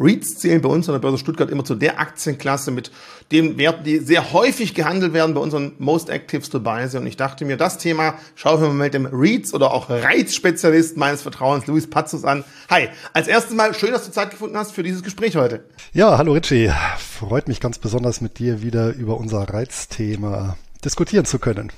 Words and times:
REITs 0.00 0.36
zählen 0.38 0.60
bei 0.60 0.68
uns 0.68 0.88
an 0.88 0.94
der 0.94 1.00
Börse 1.00 1.18
Stuttgart 1.18 1.50
immer 1.50 1.64
zu 1.64 1.74
der 1.74 2.00
Aktienklasse 2.00 2.70
mit 2.70 2.90
den 3.32 3.58
Werten, 3.58 3.84
die 3.84 3.98
sehr 3.98 4.32
häufig 4.32 4.74
gehandelt 4.74 5.12
werden 5.12 5.34
bei 5.34 5.40
unseren 5.40 5.72
Most 5.78 6.08
Actives 6.08 6.50
dabei 6.50 6.86
sind. 6.86 7.02
Und 7.02 7.06
ich 7.06 7.16
dachte 7.16 7.44
mir, 7.44 7.56
das 7.56 7.78
Thema 7.78 8.14
schauen 8.34 8.60
wir 8.60 8.68
mal 8.68 8.84
mit 8.84 8.94
dem 8.94 9.06
REITs 9.10 9.52
oder 9.54 9.72
auch 9.72 9.90
Reizspezialist 9.90 10.96
meines 10.96 11.22
Vertrauens, 11.22 11.66
Luis 11.66 11.88
Patzus, 11.88 12.24
an. 12.24 12.44
Hi, 12.70 12.88
als 13.12 13.28
erstes 13.28 13.54
Mal 13.54 13.74
schön, 13.74 13.90
dass 13.90 14.06
du 14.06 14.12
Zeit 14.12 14.30
gefunden 14.30 14.56
hast 14.56 14.72
für 14.72 14.82
dieses 14.82 15.02
Gespräch 15.02 15.36
heute. 15.36 15.64
Ja, 15.92 16.16
hallo 16.16 16.32
Richie. 16.32 16.72
Freut 16.98 17.48
mich 17.48 17.60
ganz 17.60 17.78
besonders 17.78 18.20
mit 18.20 18.38
dir 18.38 18.62
wieder 18.62 18.94
über 18.94 19.18
unser 19.18 19.48
Reizthema 19.48 20.56
diskutieren 20.84 21.24
zu 21.24 21.38
können. 21.38 21.72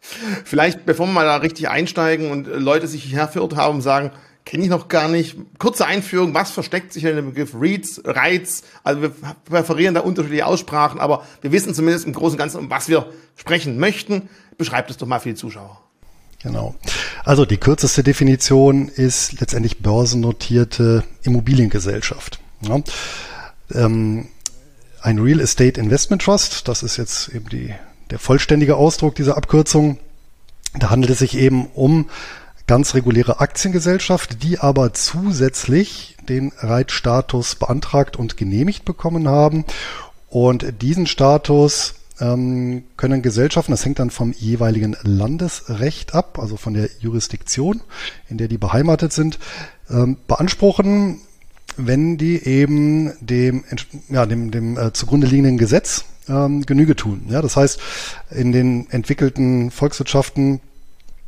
Vielleicht, 0.00 0.84
bevor 0.84 1.06
wir 1.06 1.12
mal 1.12 1.24
da 1.24 1.36
richtig 1.36 1.68
einsteigen 1.68 2.30
und 2.30 2.46
Leute 2.46 2.86
sich 2.88 3.04
hierher 3.04 3.28
verirrt 3.28 3.56
haben 3.56 3.80
sagen, 3.80 4.10
kenne 4.44 4.64
ich 4.64 4.68
noch 4.68 4.88
gar 4.88 5.08
nicht. 5.08 5.36
Kurze 5.58 5.86
Einführung, 5.86 6.34
was 6.34 6.50
versteckt 6.50 6.92
sich 6.92 7.04
in 7.04 7.16
dem 7.16 7.30
Begriff 7.30 7.54
Reads, 7.58 8.02
Reiz? 8.04 8.62
Also 8.82 9.02
wir 9.02 9.12
präferieren 9.44 9.94
da 9.94 10.00
unterschiedliche 10.00 10.46
Aussprachen, 10.46 11.00
aber 11.00 11.26
wir 11.40 11.52
wissen 11.52 11.74
zumindest 11.74 12.06
im 12.06 12.12
Großen 12.12 12.32
und 12.32 12.38
Ganzen, 12.38 12.58
um 12.58 12.70
was 12.70 12.88
wir 12.88 13.06
sprechen 13.36 13.78
möchten. 13.78 14.28
Beschreibt 14.58 14.90
es 14.90 14.98
doch 14.98 15.06
mal 15.06 15.18
für 15.18 15.30
die 15.30 15.34
Zuschauer. 15.34 15.80
Genau. 16.42 16.74
Also 17.24 17.46
die 17.46 17.56
kürzeste 17.56 18.02
Definition 18.02 18.88
ist 18.88 19.40
letztendlich 19.40 19.78
börsennotierte 19.78 21.04
Immobiliengesellschaft. 21.22 22.38
Ja. 22.60 22.80
Ähm, 23.72 24.28
ein 25.00 25.18
Real 25.18 25.40
Estate 25.40 25.80
Investment 25.80 26.22
Trust, 26.22 26.68
das 26.68 26.82
ist 26.82 26.98
jetzt 26.98 27.28
eben 27.28 27.48
die, 27.48 27.74
der 28.10 28.18
vollständige 28.18 28.76
Ausdruck 28.76 29.14
dieser 29.14 29.38
Abkürzung. 29.38 29.98
Da 30.78 30.90
handelt 30.90 31.12
es 31.12 31.20
sich 31.20 31.36
eben 31.36 31.66
um 31.74 32.10
ganz 32.66 32.94
reguläre 32.94 33.40
Aktiengesellschaft, 33.40 34.42
die 34.42 34.58
aber 34.58 34.92
zusätzlich 34.94 36.16
den 36.28 36.52
Reitstatus 36.56 37.56
beantragt 37.56 38.16
und 38.16 38.36
genehmigt 38.36 38.84
bekommen 38.84 39.28
haben. 39.28 39.64
Und 40.28 40.82
diesen 40.82 41.06
Status 41.06 41.94
ähm, 42.20 42.84
können 42.96 43.22
Gesellschaften, 43.22 43.72
das 43.72 43.84
hängt 43.84 43.98
dann 43.98 44.10
vom 44.10 44.32
jeweiligen 44.32 44.96
Landesrecht 45.02 46.14
ab, 46.14 46.38
also 46.38 46.56
von 46.56 46.74
der 46.74 46.88
Jurisdiktion, 47.00 47.82
in 48.28 48.38
der 48.38 48.48
die 48.48 48.58
beheimatet 48.58 49.12
sind, 49.12 49.38
ähm, 49.90 50.16
beanspruchen, 50.26 51.20
wenn 51.76 52.16
die 52.16 52.42
eben 52.44 53.12
dem, 53.20 53.64
ja, 54.08 54.26
dem, 54.26 54.50
dem 54.50 54.78
äh, 54.78 54.92
zugrunde 54.92 55.26
liegenden 55.26 55.58
Gesetz 55.58 56.04
ähm, 56.28 56.62
Genüge 56.62 56.96
tun. 56.96 57.26
Ja, 57.28 57.42
das 57.42 57.56
heißt, 57.56 57.80
in 58.30 58.52
den 58.52 58.88
entwickelten 58.90 59.70
Volkswirtschaften 59.70 60.60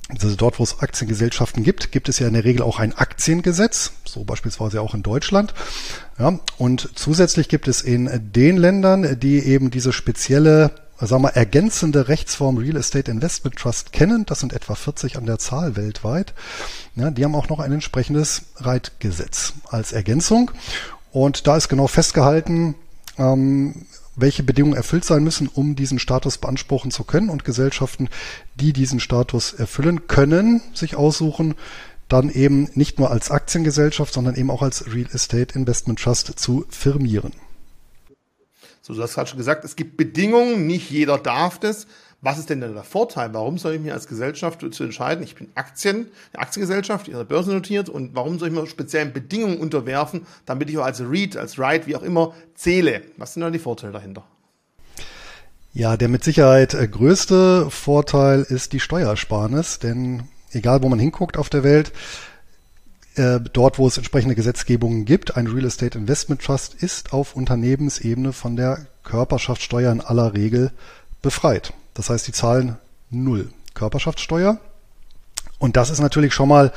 also 0.09 0.37
dort, 0.37 0.59
wo 0.61 0.63
es 0.63 0.79
Aktiengesellschaften 0.81 1.65
gibt, 1.65 1.91
gibt 1.91 2.09
es 2.09 2.19
ja 2.21 2.29
in 2.29 2.35
der 2.35 2.45
Regel 2.45 2.63
auch 2.63 2.79
ein 2.79 2.97
Aktiengesetz, 2.97 3.93
so 4.05 4.23
beispielsweise 4.25 4.81
auch 4.81 4.95
in 4.95 5.03
Deutschland. 5.03 5.53
Ja, 6.19 6.39
und 6.59 6.91
zusätzlich 6.95 7.49
gibt 7.49 7.67
es 7.67 7.83
in 7.83 8.09
den 8.33 8.57
Ländern, 8.57 9.19
die 9.19 9.41
eben 9.41 9.71
diese 9.71 9.93
spezielle, 9.93 10.71
sagen 11.01 11.25
wir, 11.25 11.31
ergänzende 11.31 12.07
Rechtsform 12.07 12.59
Real 12.59 12.77
Estate 12.77 13.11
Investment 13.11 13.57
Trust 13.57 13.93
kennen, 13.93 14.25
das 14.27 14.41
sind 14.41 14.53
etwa 14.53 14.77
40 14.77 15.17
an 15.17 15.27
der 15.27 15.39
Zahl 15.39 15.75
weltweit, 15.75 16.35
ja, 16.95 17.11
die 17.11 17.25
haben 17.25 17.35
auch 17.35 17.49
noch 17.49 17.59
ein 17.59 17.73
entsprechendes 17.73 18.43
Reitgesetz 18.57 19.55
als 19.69 19.93
Ergänzung. 19.93 20.53
Und 21.11 21.47
da 21.47 21.57
ist 21.57 21.69
genau 21.69 21.89
festgehalten, 21.89 22.77
ähm, 23.19 23.87
welche 24.17 24.43
Bedingungen 24.43 24.77
erfüllt 24.77 25.05
sein 25.05 25.23
müssen, 25.23 25.49
um 25.49 25.77
diesen 25.77 25.99
Status 25.99 26.39
beanspruchen 26.39 26.91
zu 26.91 27.05
können. 27.05 27.29
Und 27.29 27.45
Gesellschaften, 27.45 28.09
die 28.55 28.73
diesen 28.73 28.99
Status 28.99 29.53
erfüllen, 29.53 30.09
können 30.09 30.63
sich 30.75 30.97
aussuchen, 30.97 31.55
dann 32.09 32.31
eben 32.31 32.71
nicht 32.75 32.99
nur 32.99 33.11
als 33.11 33.31
Aktiengesellschaft, 33.31 34.13
sondern 34.13 34.35
eben 34.35 34.51
auch 34.51 34.63
als 34.63 34.93
Real 34.93 35.09
Estate 35.13 35.55
Investment 35.59 36.01
Trust 36.01 36.39
zu 36.39 36.65
firmieren. 36.71 37.33
So, 38.81 38.95
du 38.95 39.03
hast 39.03 39.15
gerade 39.15 39.29
schon 39.29 39.39
gesagt, 39.39 39.65
es 39.65 39.75
gibt 39.75 39.97
Bedingungen, 39.97 40.67
nicht 40.67 40.91
jeder 40.91 41.19
darf 41.19 41.59
das. 41.59 41.89
Was 42.27 42.39
ist 42.39 42.51
denn 42.51 42.59
der 42.59 42.83
Vorteil? 42.83 43.33
Warum 43.35 43.57
soll 43.57 43.75
ich 43.75 43.81
mir 43.81 43.95
als 43.95 44.09
Gesellschaft 44.09 44.67
zu 44.75 44.83
entscheiden, 44.83 45.23
ich 45.23 45.37
bin 45.37 45.47
Aktien, 45.55 46.09
eine 46.33 46.43
Aktiengesellschaft, 46.43 47.07
die 47.07 47.13
an 47.13 47.19
der 47.19 47.25
Börse 47.25 47.53
notiert 47.53 47.89
und 47.89 48.17
warum 48.17 48.41
soll 48.41 48.49
ich 48.49 48.55
mir 48.55 48.67
speziellen 48.67 49.13
Bedingungen 49.13 49.59
unterwerfen, 49.59 50.27
damit 50.45 50.69
ich 50.69 50.77
auch 50.77 50.85
als 50.85 51.01
REIT, 51.01 51.37
als 51.37 51.57
RIDE, 51.57 51.87
wie 51.87 51.95
auch 51.95 52.03
immer, 52.03 52.35
zähle? 52.57 53.03
Was 53.17 53.35
sind 53.35 53.43
dann 53.43 53.53
die 53.53 53.61
Vorteile 53.61 53.93
dahinter? 53.93 54.25
Ja, 55.73 55.97
der 55.97 56.09
mit 56.09 56.25
Sicherheit 56.25 56.75
äh, 56.75 56.89
größte 56.89 57.71
Vorteil 57.71 58.43
ist 58.43 58.73
die 58.73 58.81
Steuersparnis, 58.81 59.79
denn 59.79 60.25
egal 60.51 60.83
wo 60.83 60.89
man 60.89 60.99
hinguckt 60.99 61.39
auf 61.39 61.49
der 61.49 61.63
Welt, 61.63 61.93
äh, 63.15 63.39
dort, 63.53 63.79
wo 63.79 63.87
es 63.87 63.99
entsprechende 63.99 64.35
Gesetzgebungen 64.35 65.05
gibt, 65.05 65.37
ein 65.37 65.47
Real 65.47 65.67
Estate 65.67 65.97
Investment 65.97 66.43
Trust 66.43 66.75
ist 66.75 67.13
auf 67.13 67.37
Unternehmensebene 67.37 68.33
von 68.33 68.57
der 68.57 68.89
Körperschaftssteuer 69.05 69.93
in 69.93 70.01
aller 70.01 70.35
Regel 70.35 70.73
befreit. 71.23 71.73
Das 71.97 72.11
heißt, 72.11 72.27
die 72.27 72.33
zahlen 72.33 72.77
null 73.11 73.51
Körperschaftssteuer. 73.75 74.59
Und 75.59 75.77
das 75.77 75.91
ist 75.91 76.01
natürlich 76.01 76.35
schon 76.35 76.49
mal 76.49 76.73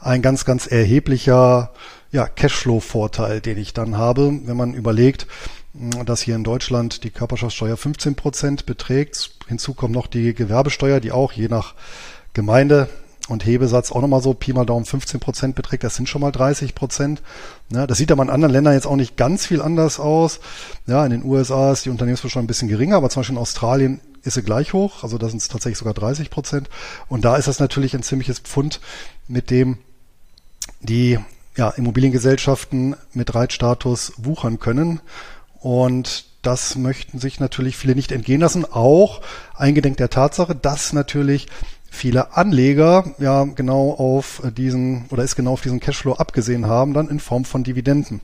ein 0.00 0.22
ganz, 0.22 0.44
ganz 0.44 0.66
erheblicher 0.66 1.72
ja, 2.10 2.26
Cashflow-Vorteil, 2.26 3.40
den 3.40 3.58
ich 3.58 3.72
dann 3.74 3.96
habe, 3.96 4.32
wenn 4.44 4.56
man 4.56 4.74
überlegt, 4.74 5.26
dass 6.04 6.22
hier 6.22 6.36
in 6.36 6.44
Deutschland 6.44 7.04
die 7.04 7.10
Körperschaftssteuer 7.10 7.76
15 7.76 8.14
Prozent 8.14 8.66
beträgt. 8.66 9.30
Hinzu 9.46 9.74
kommt 9.74 9.94
noch 9.94 10.06
die 10.06 10.34
Gewerbesteuer, 10.34 11.00
die 11.00 11.12
auch 11.12 11.32
je 11.32 11.48
nach 11.48 11.74
Gemeinde 12.32 12.88
und 13.28 13.44
Hebesatz 13.44 13.92
auch 13.92 14.00
nochmal 14.00 14.22
so 14.22 14.34
Pi 14.34 14.52
mal 14.52 14.64
Daumen 14.64 14.86
15 14.86 15.20
Prozent 15.20 15.54
beträgt. 15.54 15.84
Das 15.84 15.96
sind 15.96 16.08
schon 16.08 16.20
mal 16.20 16.32
30 16.32 16.74
Prozent. 16.74 17.22
Ja, 17.72 17.86
das 17.86 17.98
sieht 17.98 18.12
aber 18.12 18.22
in 18.22 18.30
anderen 18.30 18.52
Ländern 18.52 18.74
jetzt 18.74 18.86
auch 18.86 18.96
nicht 18.96 19.16
ganz 19.16 19.46
viel 19.46 19.60
anders 19.60 20.00
aus. 20.00 20.40
Ja, 20.86 21.04
in 21.04 21.10
den 21.10 21.24
USA 21.24 21.72
ist 21.72 21.84
die 21.84 21.90
Unternehmensbesteuer 21.90 22.42
ein 22.42 22.46
bisschen 22.46 22.68
geringer, 22.68 22.96
aber 22.96 23.10
zum 23.10 23.20
Beispiel 23.20 23.36
in 23.36 23.42
Australien 23.42 24.00
ist 24.26 24.34
sie 24.34 24.42
gleich 24.42 24.72
hoch. 24.72 25.02
Also 25.02 25.18
da 25.18 25.28
sind 25.28 25.40
es 25.40 25.48
tatsächlich 25.48 25.78
sogar 25.78 25.94
30 25.94 26.30
Prozent. 26.30 26.68
Und 27.08 27.24
da 27.24 27.36
ist 27.36 27.48
das 27.48 27.60
natürlich 27.60 27.94
ein 27.94 28.02
ziemliches 28.02 28.40
Pfund, 28.40 28.80
mit 29.28 29.50
dem 29.50 29.78
die 30.80 31.18
ja, 31.56 31.70
Immobiliengesellschaften 31.70 32.96
mit 33.12 33.34
Reitstatus 33.34 34.12
wuchern 34.16 34.58
können. 34.58 35.00
Und 35.60 36.26
das 36.42 36.76
möchten 36.76 37.18
sich 37.18 37.40
natürlich 37.40 37.76
viele 37.76 37.94
nicht 37.94 38.12
entgehen 38.12 38.40
lassen, 38.40 38.64
auch 38.64 39.20
eingedenk 39.54 39.96
der 39.96 40.10
Tatsache, 40.10 40.54
dass 40.54 40.92
natürlich 40.92 41.48
viele 41.90 42.36
Anleger 42.36 43.14
ja 43.18 43.44
genau 43.44 43.92
auf 43.92 44.42
diesen 44.56 45.06
oder 45.10 45.24
ist 45.24 45.34
genau 45.34 45.54
auf 45.54 45.62
diesen 45.62 45.80
Cashflow 45.80 46.14
abgesehen 46.14 46.66
haben, 46.66 46.92
dann 46.94 47.08
in 47.08 47.20
Form 47.20 47.44
von 47.44 47.64
Dividenden. 47.64 48.20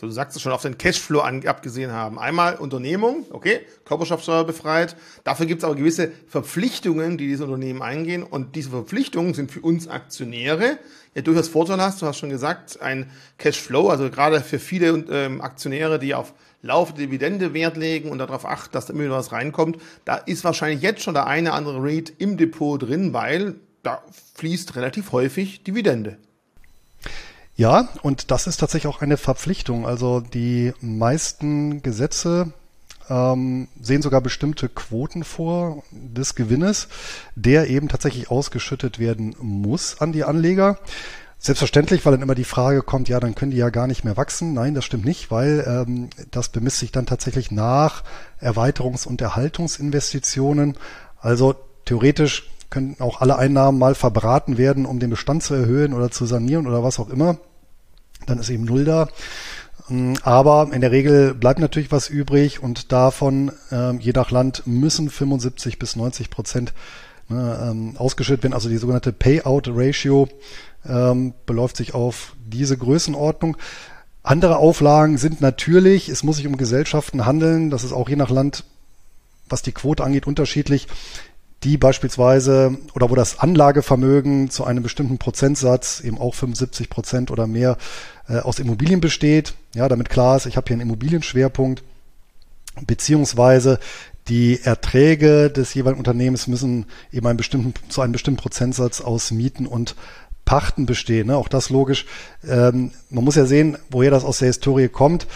So, 0.00 0.06
du 0.06 0.12
sagst 0.12 0.36
es 0.36 0.42
schon, 0.42 0.52
auf 0.52 0.62
den 0.62 0.78
Cashflow 0.78 1.18
an, 1.18 1.44
abgesehen 1.44 1.90
haben. 1.90 2.20
Einmal 2.20 2.54
Unternehmung, 2.54 3.26
okay, 3.30 3.62
Körperschaftssteuer 3.84 4.44
befreit. 4.44 4.94
Dafür 5.24 5.46
gibt 5.46 5.62
es 5.62 5.64
aber 5.64 5.74
gewisse 5.74 6.12
Verpflichtungen, 6.28 7.18
die 7.18 7.26
diese 7.26 7.42
Unternehmen 7.42 7.82
eingehen. 7.82 8.22
Und 8.22 8.54
diese 8.54 8.70
Verpflichtungen 8.70 9.34
sind 9.34 9.50
für 9.50 9.60
uns 9.60 9.88
Aktionäre 9.88 10.78
ja 11.16 11.22
durchaus 11.22 11.48
vorteilhaft. 11.48 12.00
Du 12.00 12.06
hast 12.06 12.18
schon 12.18 12.30
gesagt, 12.30 12.80
ein 12.80 13.10
Cashflow, 13.38 13.88
also 13.88 14.08
gerade 14.08 14.40
für 14.40 14.60
viele 14.60 15.04
ähm, 15.10 15.40
Aktionäre, 15.40 15.98
die 15.98 16.14
auf 16.14 16.32
laufende 16.62 17.02
Dividende 17.02 17.52
Wert 17.52 17.76
legen 17.76 18.10
und 18.10 18.18
darauf 18.18 18.46
achten, 18.46 18.72
dass 18.72 18.86
da 18.86 18.92
immer 18.92 19.02
wieder 19.02 19.16
was 19.16 19.32
reinkommt, 19.32 19.78
da 20.04 20.14
ist 20.14 20.44
wahrscheinlich 20.44 20.80
jetzt 20.80 21.02
schon 21.02 21.14
der 21.14 21.26
eine 21.26 21.52
andere 21.54 21.78
Rate 21.80 22.12
im 22.18 22.36
Depot 22.36 22.80
drin, 22.80 23.12
weil 23.12 23.56
da 23.82 24.00
fließt 24.34 24.76
relativ 24.76 25.10
häufig 25.10 25.64
Dividende. 25.64 26.18
Ja, 27.58 27.88
und 28.02 28.30
das 28.30 28.46
ist 28.46 28.58
tatsächlich 28.58 28.86
auch 28.86 29.02
eine 29.02 29.16
Verpflichtung. 29.16 29.84
Also 29.84 30.20
die 30.20 30.72
meisten 30.80 31.82
Gesetze 31.82 32.52
ähm, 33.10 33.66
sehen 33.82 34.00
sogar 34.00 34.20
bestimmte 34.20 34.68
Quoten 34.68 35.24
vor 35.24 35.82
des 35.90 36.36
Gewinnes, 36.36 36.86
der 37.34 37.68
eben 37.68 37.88
tatsächlich 37.88 38.30
ausgeschüttet 38.30 39.00
werden 39.00 39.34
muss 39.40 40.00
an 40.00 40.12
die 40.12 40.22
Anleger. 40.22 40.78
Selbstverständlich, 41.40 42.06
weil 42.06 42.12
dann 42.12 42.22
immer 42.22 42.36
die 42.36 42.44
Frage 42.44 42.82
kommt, 42.82 43.08
ja, 43.08 43.18
dann 43.18 43.34
können 43.34 43.50
die 43.50 43.56
ja 43.56 43.70
gar 43.70 43.88
nicht 43.88 44.04
mehr 44.04 44.16
wachsen. 44.16 44.54
Nein, 44.54 44.74
das 44.74 44.84
stimmt 44.84 45.04
nicht, 45.04 45.32
weil 45.32 45.64
ähm, 45.66 46.10
das 46.30 46.50
bemisst 46.50 46.78
sich 46.78 46.92
dann 46.92 47.06
tatsächlich 47.06 47.50
nach 47.50 48.04
Erweiterungs- 48.40 49.04
und 49.04 49.20
Erhaltungsinvestitionen. 49.20 50.76
Also 51.20 51.56
theoretisch 51.86 52.48
können 52.70 52.96
auch 53.00 53.20
alle 53.20 53.36
Einnahmen 53.36 53.80
mal 53.80 53.96
verbraten 53.96 54.58
werden, 54.58 54.86
um 54.86 55.00
den 55.00 55.10
Bestand 55.10 55.42
zu 55.42 55.54
erhöhen 55.54 55.92
oder 55.92 56.12
zu 56.12 56.24
sanieren 56.24 56.68
oder 56.68 56.84
was 56.84 57.00
auch 57.00 57.08
immer. 57.08 57.38
Dann 58.26 58.38
ist 58.38 58.50
eben 58.50 58.64
Null 58.64 58.84
da. 58.84 59.08
Ähm, 59.90 60.14
aber 60.22 60.70
in 60.72 60.80
der 60.80 60.90
Regel 60.90 61.34
bleibt 61.34 61.60
natürlich 61.60 61.92
was 61.92 62.08
übrig 62.08 62.62
und 62.62 62.92
davon, 62.92 63.52
äh, 63.70 63.96
je 63.96 64.12
nach 64.12 64.30
Land, 64.30 64.62
müssen 64.66 65.10
75 65.10 65.78
bis 65.78 65.96
90 65.96 66.30
Prozent 66.30 66.74
ne, 67.28 67.68
ähm, 67.70 67.96
ausgeschüttet 67.96 68.44
werden. 68.44 68.54
Also 68.54 68.68
die 68.68 68.78
sogenannte 68.78 69.12
Payout 69.12 69.68
Ratio 69.68 70.28
ähm, 70.86 71.34
beläuft 71.46 71.76
sich 71.76 71.94
auf 71.94 72.34
diese 72.46 72.76
Größenordnung. 72.76 73.56
Andere 74.22 74.58
Auflagen 74.58 75.16
sind 75.16 75.40
natürlich, 75.40 76.08
es 76.08 76.22
muss 76.22 76.36
sich 76.36 76.46
um 76.46 76.56
Gesellschaften 76.56 77.24
handeln, 77.24 77.70
das 77.70 77.84
ist 77.84 77.92
auch 77.92 78.08
je 78.08 78.16
nach 78.16 78.30
Land, 78.30 78.64
was 79.48 79.62
die 79.62 79.72
Quote 79.72 80.04
angeht, 80.04 80.26
unterschiedlich 80.26 80.86
die 81.64 81.76
beispielsweise 81.76 82.76
oder 82.94 83.10
wo 83.10 83.14
das 83.14 83.38
Anlagevermögen 83.38 84.50
zu 84.50 84.64
einem 84.64 84.82
bestimmten 84.82 85.18
Prozentsatz, 85.18 86.00
eben 86.00 86.18
auch 86.18 86.34
75 86.34 86.88
Prozent 86.88 87.30
oder 87.30 87.46
mehr, 87.46 87.76
äh, 88.28 88.38
aus 88.38 88.58
Immobilien 88.58 89.00
besteht. 89.00 89.54
Ja, 89.74 89.88
damit 89.88 90.08
klar 90.08 90.36
ist, 90.36 90.46
ich 90.46 90.56
habe 90.56 90.66
hier 90.68 90.74
einen 90.74 90.82
Immobilienschwerpunkt, 90.82 91.82
beziehungsweise 92.86 93.80
die 94.28 94.60
Erträge 94.62 95.50
des 95.50 95.74
jeweiligen 95.74 95.98
Unternehmens 95.98 96.46
müssen 96.46 96.86
eben 97.12 97.26
einen 97.26 97.38
bestimmten, 97.38 97.74
zu 97.88 98.02
einem 98.02 98.12
bestimmten 98.12 98.40
Prozentsatz 98.40 99.00
aus 99.00 99.30
Mieten 99.30 99.66
und 99.66 99.96
Pachten 100.44 100.86
bestehen. 100.86 101.26
Ne? 101.26 101.36
Auch 101.36 101.48
das 101.48 101.68
logisch. 101.70 102.06
Ähm, 102.46 102.92
man 103.10 103.24
muss 103.24 103.34
ja 103.34 103.44
sehen, 103.46 103.76
woher 103.90 104.10
das 104.10 104.24
aus 104.24 104.38
der 104.38 104.48
Historie 104.48 104.88
kommt. 104.88 105.26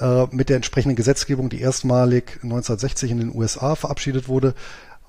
Äh, 0.00 0.26
mit 0.30 0.48
der 0.48 0.56
entsprechenden 0.56 0.96
Gesetzgebung, 0.96 1.50
die 1.50 1.60
erstmalig 1.60 2.38
1960 2.42 3.10
in 3.10 3.18
den 3.18 3.34
USA 3.34 3.74
verabschiedet 3.74 4.28
wurde, 4.28 4.54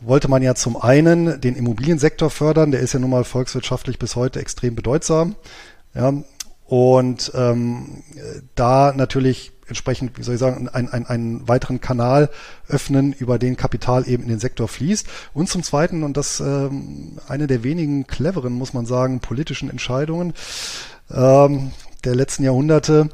wollte 0.05 0.27
man 0.27 0.41
ja 0.41 0.55
zum 0.55 0.77
einen 0.77 1.39
den 1.41 1.55
Immobiliensektor 1.55 2.29
fördern. 2.29 2.71
Der 2.71 2.81
ist 2.81 2.93
ja 2.93 2.99
nun 2.99 3.09
mal 3.09 3.23
volkswirtschaftlich 3.23 3.99
bis 3.99 4.15
heute 4.15 4.39
extrem 4.39 4.75
bedeutsam. 4.75 5.35
Ja, 5.93 6.13
und 6.65 7.31
ähm, 7.35 8.03
da 8.55 8.93
natürlich 8.95 9.51
entsprechend, 9.67 10.17
wie 10.17 10.23
soll 10.23 10.35
ich 10.35 10.39
sagen, 10.39 10.67
einen, 10.69 10.89
einen, 10.89 11.05
einen 11.05 11.47
weiteren 11.47 11.79
Kanal 11.79 12.29
öffnen, 12.67 13.13
über 13.13 13.39
den 13.39 13.57
Kapital 13.57 14.07
eben 14.07 14.23
in 14.23 14.29
den 14.29 14.39
Sektor 14.39 14.67
fließt. 14.67 15.07
Und 15.33 15.49
zum 15.49 15.63
Zweiten, 15.63 16.03
und 16.03 16.17
das 16.17 16.39
ähm, 16.39 17.19
eine 17.27 17.47
der 17.47 17.63
wenigen 17.63 18.07
cleveren, 18.07 18.53
muss 18.53 18.73
man 18.73 18.85
sagen, 18.85 19.19
politischen 19.19 19.69
Entscheidungen 19.69 20.33
ähm, 21.11 21.71
der 22.03 22.15
letzten 22.15 22.43
Jahrhunderte, 22.43 23.09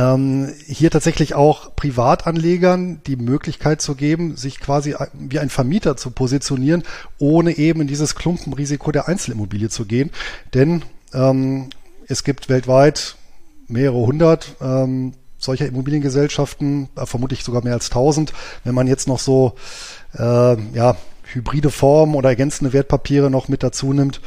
ähm, 0.00 0.52
hier 0.66 0.90
tatsächlich 0.90 1.34
auch 1.34 1.76
Privatanlegern 1.76 3.02
die 3.06 3.16
Möglichkeit 3.16 3.82
zu 3.82 3.94
geben, 3.94 4.36
sich 4.36 4.58
quasi 4.60 4.94
wie 5.12 5.38
ein 5.38 5.50
Vermieter 5.50 5.96
zu 5.96 6.10
positionieren, 6.10 6.84
ohne 7.18 7.58
eben 7.58 7.82
in 7.82 7.86
dieses 7.86 8.14
Klumpenrisiko 8.14 8.92
der 8.92 9.08
Einzelimmobilie 9.08 9.68
zu 9.68 9.84
gehen. 9.84 10.10
Denn 10.54 10.82
ähm, 11.12 11.68
es 12.06 12.24
gibt 12.24 12.48
weltweit 12.48 13.16
mehrere 13.68 14.06
hundert 14.06 14.56
ähm, 14.60 15.12
solcher 15.38 15.66
Immobiliengesellschaften, 15.66 16.88
äh, 16.96 17.04
vermutlich 17.04 17.44
sogar 17.44 17.62
mehr 17.62 17.74
als 17.74 17.86
1000. 17.86 18.32
Wenn 18.64 18.74
man 18.74 18.86
jetzt 18.86 19.06
noch 19.06 19.18
so 19.18 19.54
äh, 20.18 20.56
ja, 20.74 20.96
hybride 21.24 21.70
Formen 21.70 22.14
oder 22.14 22.30
ergänzende 22.30 22.72
Wertpapiere 22.72 23.30
noch 23.30 23.48
mit 23.48 23.62
dazu 23.62 23.92
nimmt, 23.92 24.20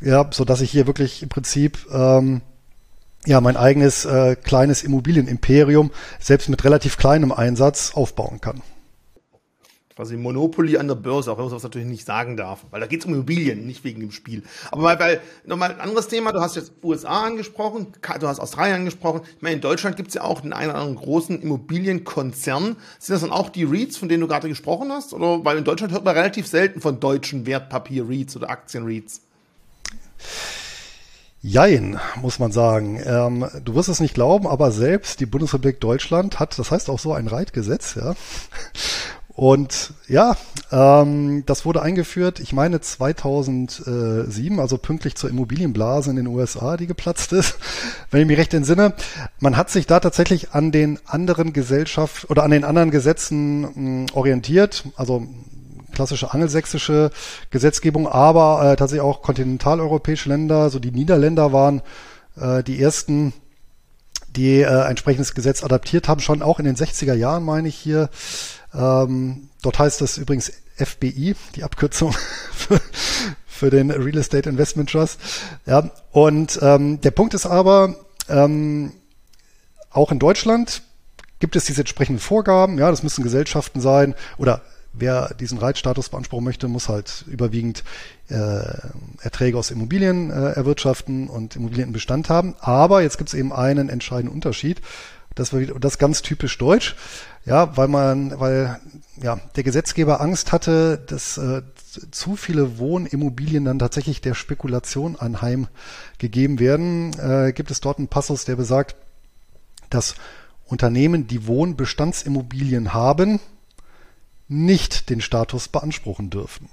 ja, 0.00 0.28
so 0.32 0.44
dass 0.44 0.60
ich 0.60 0.70
hier 0.70 0.86
wirklich 0.86 1.22
im 1.22 1.28
Prinzip 1.28 1.86
ähm, 1.92 2.40
ja 3.26 3.40
mein 3.40 3.56
eigenes 3.56 4.04
äh, 4.04 4.36
kleines 4.36 4.82
Immobilienimperium 4.82 5.90
selbst 6.18 6.48
mit 6.48 6.64
relativ 6.64 6.96
kleinem 6.96 7.32
Einsatz 7.32 7.92
aufbauen 7.94 8.40
kann 8.40 8.62
quasi 10.00 10.16
Monopoly 10.16 10.78
an 10.78 10.88
der 10.88 10.94
Börse, 10.94 11.30
auch 11.30 11.36
wenn 11.36 11.44
man 11.44 11.52
das 11.52 11.62
natürlich 11.62 11.86
nicht 11.86 12.06
sagen 12.06 12.38
darf, 12.38 12.64
weil 12.70 12.80
da 12.80 12.86
geht 12.86 13.00
es 13.00 13.06
um 13.06 13.12
Immobilien, 13.12 13.66
nicht 13.66 13.84
wegen 13.84 14.00
dem 14.00 14.12
Spiel. 14.12 14.42
Aber 14.70 14.82
weil, 14.82 14.98
weil 14.98 15.20
nochmal 15.44 15.72
ein 15.72 15.80
anderes 15.80 16.08
Thema, 16.08 16.32
du 16.32 16.40
hast 16.40 16.56
jetzt 16.56 16.72
USA 16.82 17.24
angesprochen, 17.24 17.88
du 18.18 18.26
hast 18.26 18.40
Australien 18.40 18.76
angesprochen. 18.76 19.20
Ich 19.36 19.42
meine, 19.42 19.56
in 19.56 19.60
Deutschland 19.60 19.96
gibt 19.96 20.08
es 20.08 20.14
ja 20.14 20.22
auch 20.22 20.40
den 20.40 20.54
einen 20.54 20.70
oder 20.70 20.78
anderen 20.78 21.04
großen 21.04 21.42
Immobilienkonzern. 21.42 22.76
Sind 22.98 23.12
das 23.12 23.20
dann 23.20 23.30
auch 23.30 23.50
die 23.50 23.64
REITs, 23.64 23.98
von 23.98 24.08
denen 24.08 24.22
du 24.22 24.26
gerade 24.26 24.48
gesprochen 24.48 24.90
hast? 24.90 25.12
Oder 25.12 25.44
weil 25.44 25.58
in 25.58 25.64
Deutschland 25.64 25.92
hört 25.92 26.06
man 26.06 26.16
relativ 26.16 26.46
selten 26.46 26.80
von 26.80 26.98
deutschen 26.98 27.44
Wertpapier-REITs 27.44 28.36
oder 28.36 28.48
Aktien-REITs? 28.48 29.20
Jein, 31.42 31.98
muss 32.20 32.38
man 32.38 32.52
sagen. 32.52 33.00
Ähm, 33.04 33.46
du 33.64 33.74
wirst 33.74 33.88
es 33.88 34.00
nicht 34.00 34.14
glauben, 34.14 34.46
aber 34.46 34.72
selbst 34.72 35.20
die 35.20 35.26
Bundesrepublik 35.26 35.80
Deutschland 35.80 36.38
hat, 36.38 36.58
das 36.58 36.70
heißt 36.70 36.90
auch 36.90 36.98
so 36.98 37.14
ein 37.14 37.28
Reitgesetz, 37.28 37.94
ja. 37.94 38.14
Und 39.40 39.94
ja, 40.06 40.36
ähm, 40.70 41.44
das 41.46 41.64
wurde 41.64 41.80
eingeführt, 41.80 42.40
ich 42.40 42.52
meine 42.52 42.82
2007, 42.82 44.60
also 44.60 44.76
pünktlich 44.76 45.14
zur 45.14 45.30
Immobilienblase 45.30 46.10
in 46.10 46.16
den 46.16 46.26
USA, 46.26 46.76
die 46.76 46.86
geplatzt 46.86 47.32
ist, 47.32 47.56
wenn 48.10 48.20
ich 48.20 48.26
mich 48.26 48.36
recht 48.36 48.52
entsinne. 48.52 48.92
Man 49.38 49.56
hat 49.56 49.70
sich 49.70 49.86
da 49.86 49.98
tatsächlich 49.98 50.50
an 50.52 50.72
den 50.72 50.98
anderen 51.06 51.54
Gesellschaft 51.54 52.28
oder 52.28 52.42
an 52.42 52.50
den 52.50 52.64
anderen 52.64 52.90
Gesetzen 52.90 53.62
mh, 53.62 53.70
hm, 53.74 54.06
orientiert, 54.12 54.84
also 54.96 55.26
klassische 55.92 56.32
angelsächsische 56.32 57.10
Gesetzgebung, 57.50 58.08
aber 58.08 58.72
äh, 58.72 58.76
tatsächlich 58.76 59.02
auch 59.02 59.22
kontinentaleuropäische 59.22 60.28
Länder, 60.28 60.70
so 60.70 60.78
die 60.78 60.90
Niederländer 60.90 61.52
waren 61.52 61.82
äh, 62.36 62.62
die 62.62 62.80
ersten, 62.80 63.32
die 64.36 64.60
äh, 64.60 64.88
entsprechendes 64.88 65.34
Gesetz 65.34 65.62
adaptiert 65.62 66.08
haben, 66.08 66.20
schon 66.20 66.42
auch 66.42 66.58
in 66.58 66.64
den 66.64 66.76
60er 66.76 67.14
Jahren, 67.14 67.44
meine 67.44 67.68
ich 67.68 67.76
hier. 67.76 68.10
Ähm, 68.74 69.48
dort 69.62 69.78
heißt 69.78 70.00
das 70.00 70.16
übrigens 70.16 70.52
FBI, 70.76 71.34
die 71.54 71.64
Abkürzung 71.64 72.12
für, 72.52 72.80
für 73.46 73.70
den 73.70 73.90
Real 73.90 74.18
Estate 74.18 74.48
Investment 74.48 74.90
Trust. 74.90 75.20
Ja, 75.66 75.90
und 76.12 76.58
ähm, 76.62 77.00
der 77.00 77.10
Punkt 77.10 77.34
ist 77.34 77.46
aber, 77.46 77.94
ähm, 78.28 78.92
auch 79.90 80.12
in 80.12 80.18
Deutschland 80.18 80.82
gibt 81.40 81.56
es 81.56 81.64
diese 81.64 81.80
entsprechenden 81.80 82.20
Vorgaben. 82.20 82.78
Ja, 82.78 82.90
das 82.90 83.02
müssen 83.02 83.24
Gesellschaften 83.24 83.80
sein 83.80 84.14
oder 84.38 84.62
wer 84.92 85.34
diesen 85.34 85.58
Reitstatus 85.58 86.08
beanspruchen 86.08 86.44
möchte, 86.44 86.68
muss 86.68 86.88
halt 86.88 87.24
überwiegend 87.28 87.84
äh, 88.28 88.62
Erträge 89.22 89.58
aus 89.58 89.70
Immobilien 89.70 90.30
äh, 90.30 90.52
erwirtschaften 90.52 91.28
und 91.28 91.56
Immobilien 91.56 91.88
im 91.88 91.92
Bestand 91.92 92.28
haben. 92.28 92.54
Aber 92.60 93.02
jetzt 93.02 93.18
gibt 93.18 93.28
es 93.28 93.34
eben 93.34 93.52
einen 93.52 93.88
entscheidenden 93.88 94.34
Unterschied. 94.34 94.80
Das 95.34 95.52
war 95.52 95.60
das 95.60 95.98
ganz 95.98 96.22
typisch 96.22 96.58
deutsch. 96.58 96.96
Ja, 97.46 97.74
weil 97.76 97.88
man, 97.88 98.38
weil 98.38 98.78
ja 99.22 99.40
der 99.56 99.62
Gesetzgeber 99.62 100.20
Angst 100.20 100.52
hatte, 100.52 100.98
dass 101.06 101.38
äh, 101.38 101.62
zu 102.10 102.36
viele 102.36 102.78
Wohnimmobilien 102.78 103.64
dann 103.64 103.78
tatsächlich 103.78 104.20
der 104.20 104.34
Spekulation 104.34 105.16
anheim 105.16 105.68
gegeben 106.18 106.58
werden, 106.58 107.18
äh, 107.18 107.52
gibt 107.52 107.70
es 107.70 107.80
dort 107.80 107.98
einen 107.98 108.08
Passus, 108.08 108.44
der 108.44 108.56
besagt, 108.56 108.96
dass 109.88 110.16
Unternehmen, 110.66 111.26
die 111.26 111.46
Wohnbestandsimmobilien 111.46 112.92
haben, 112.92 113.40
nicht 114.50 115.08
den 115.08 115.20
Status 115.20 115.68
beanspruchen 115.68 116.28
dürfen. 116.28 116.68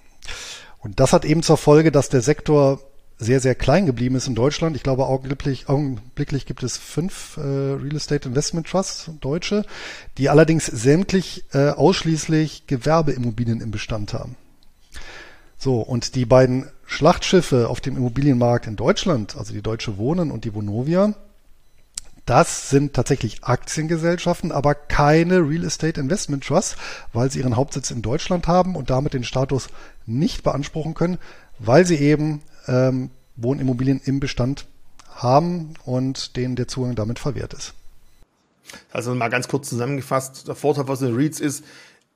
Und 0.80 1.00
das 1.00 1.14
hat 1.14 1.26
eben 1.26 1.44
zur 1.44 1.58
Folge, 1.58 1.92
dass 1.92 2.10
der 2.10 2.22
Sektor 2.22 2.80
sehr, 3.20 3.40
sehr 3.40 3.56
klein 3.56 3.86
geblieben 3.86 4.16
ist 4.16 4.28
in 4.28 4.36
Deutschland. 4.36 4.76
Ich 4.76 4.84
glaube, 4.84 5.08
augenblicklich, 5.08 5.70
augenblicklich 5.70 6.46
gibt 6.46 6.62
es 6.64 6.78
fünf 6.78 7.38
äh, 7.38 7.42
Real 7.42 7.96
Estate 7.96 8.30
Investment 8.30 8.68
Trusts, 8.68 9.10
deutsche, 9.22 9.66
die 10.18 10.30
allerdings 10.30 10.66
sämtlich 10.66 11.46
äh, 11.54 11.70
ausschließlich 11.70 12.68
Gewerbeimmobilien 12.68 13.62
im 13.62 13.72
Bestand 13.72 14.14
haben. 14.14 14.36
So, 15.58 15.82
und 15.82 16.14
die 16.14 16.26
beiden 16.26 16.70
Schlachtschiffe 16.86 17.70
auf 17.70 17.82
dem 17.82 17.98
Immobilienmarkt 17.98 18.68
in 18.68 18.76
Deutschland, 18.76 19.36
also 19.36 19.54
die 19.54 19.64
Deutsche 19.64 19.98
Wohnen 19.98 20.30
und 20.30 20.46
die 20.46 20.54
Vonovia, 20.54 21.16
das 22.28 22.70
sind 22.70 22.94
tatsächlich 22.94 23.44
Aktiengesellschaften, 23.44 24.52
aber 24.52 24.76
keine 24.76 25.40
Real 25.40 25.64
Estate 25.64 26.00
Investment 26.00 26.44
Trusts, 26.46 26.76
weil 27.14 27.32
sie 27.32 27.40
ihren 27.40 27.56
Hauptsitz 27.56 27.90
in 27.90 28.02
Deutschland 28.02 28.48
haben 28.48 28.76
und 28.76 28.90
damit 28.90 29.14
den 29.14 29.24
Status 29.24 29.70
nicht 30.06 30.44
beanspruchen 30.44 30.94
können, 30.94 31.18
weil 31.58 31.86
sie 31.86 31.96
eben 31.96 32.42
ähm, 32.68 33.12
Wohnimmobilien 33.38 34.02
im 34.04 34.20
Bestand 34.20 34.68
haben 35.10 35.74
und 35.86 36.36
denen 36.36 36.56
der 36.56 36.68
Zugang 36.68 36.96
damit 36.96 37.18
verwehrt 37.18 37.54
ist. 37.54 37.74
Also 38.92 39.16
mal 39.16 39.30
ganz 39.30 39.48
kurz 39.48 39.70
zusammengefasst, 39.70 40.48
der 40.48 40.56
Vorteil 40.56 40.86
von 40.86 40.98
den 41.00 41.16
REITs 41.16 41.40
ist, 41.40 41.64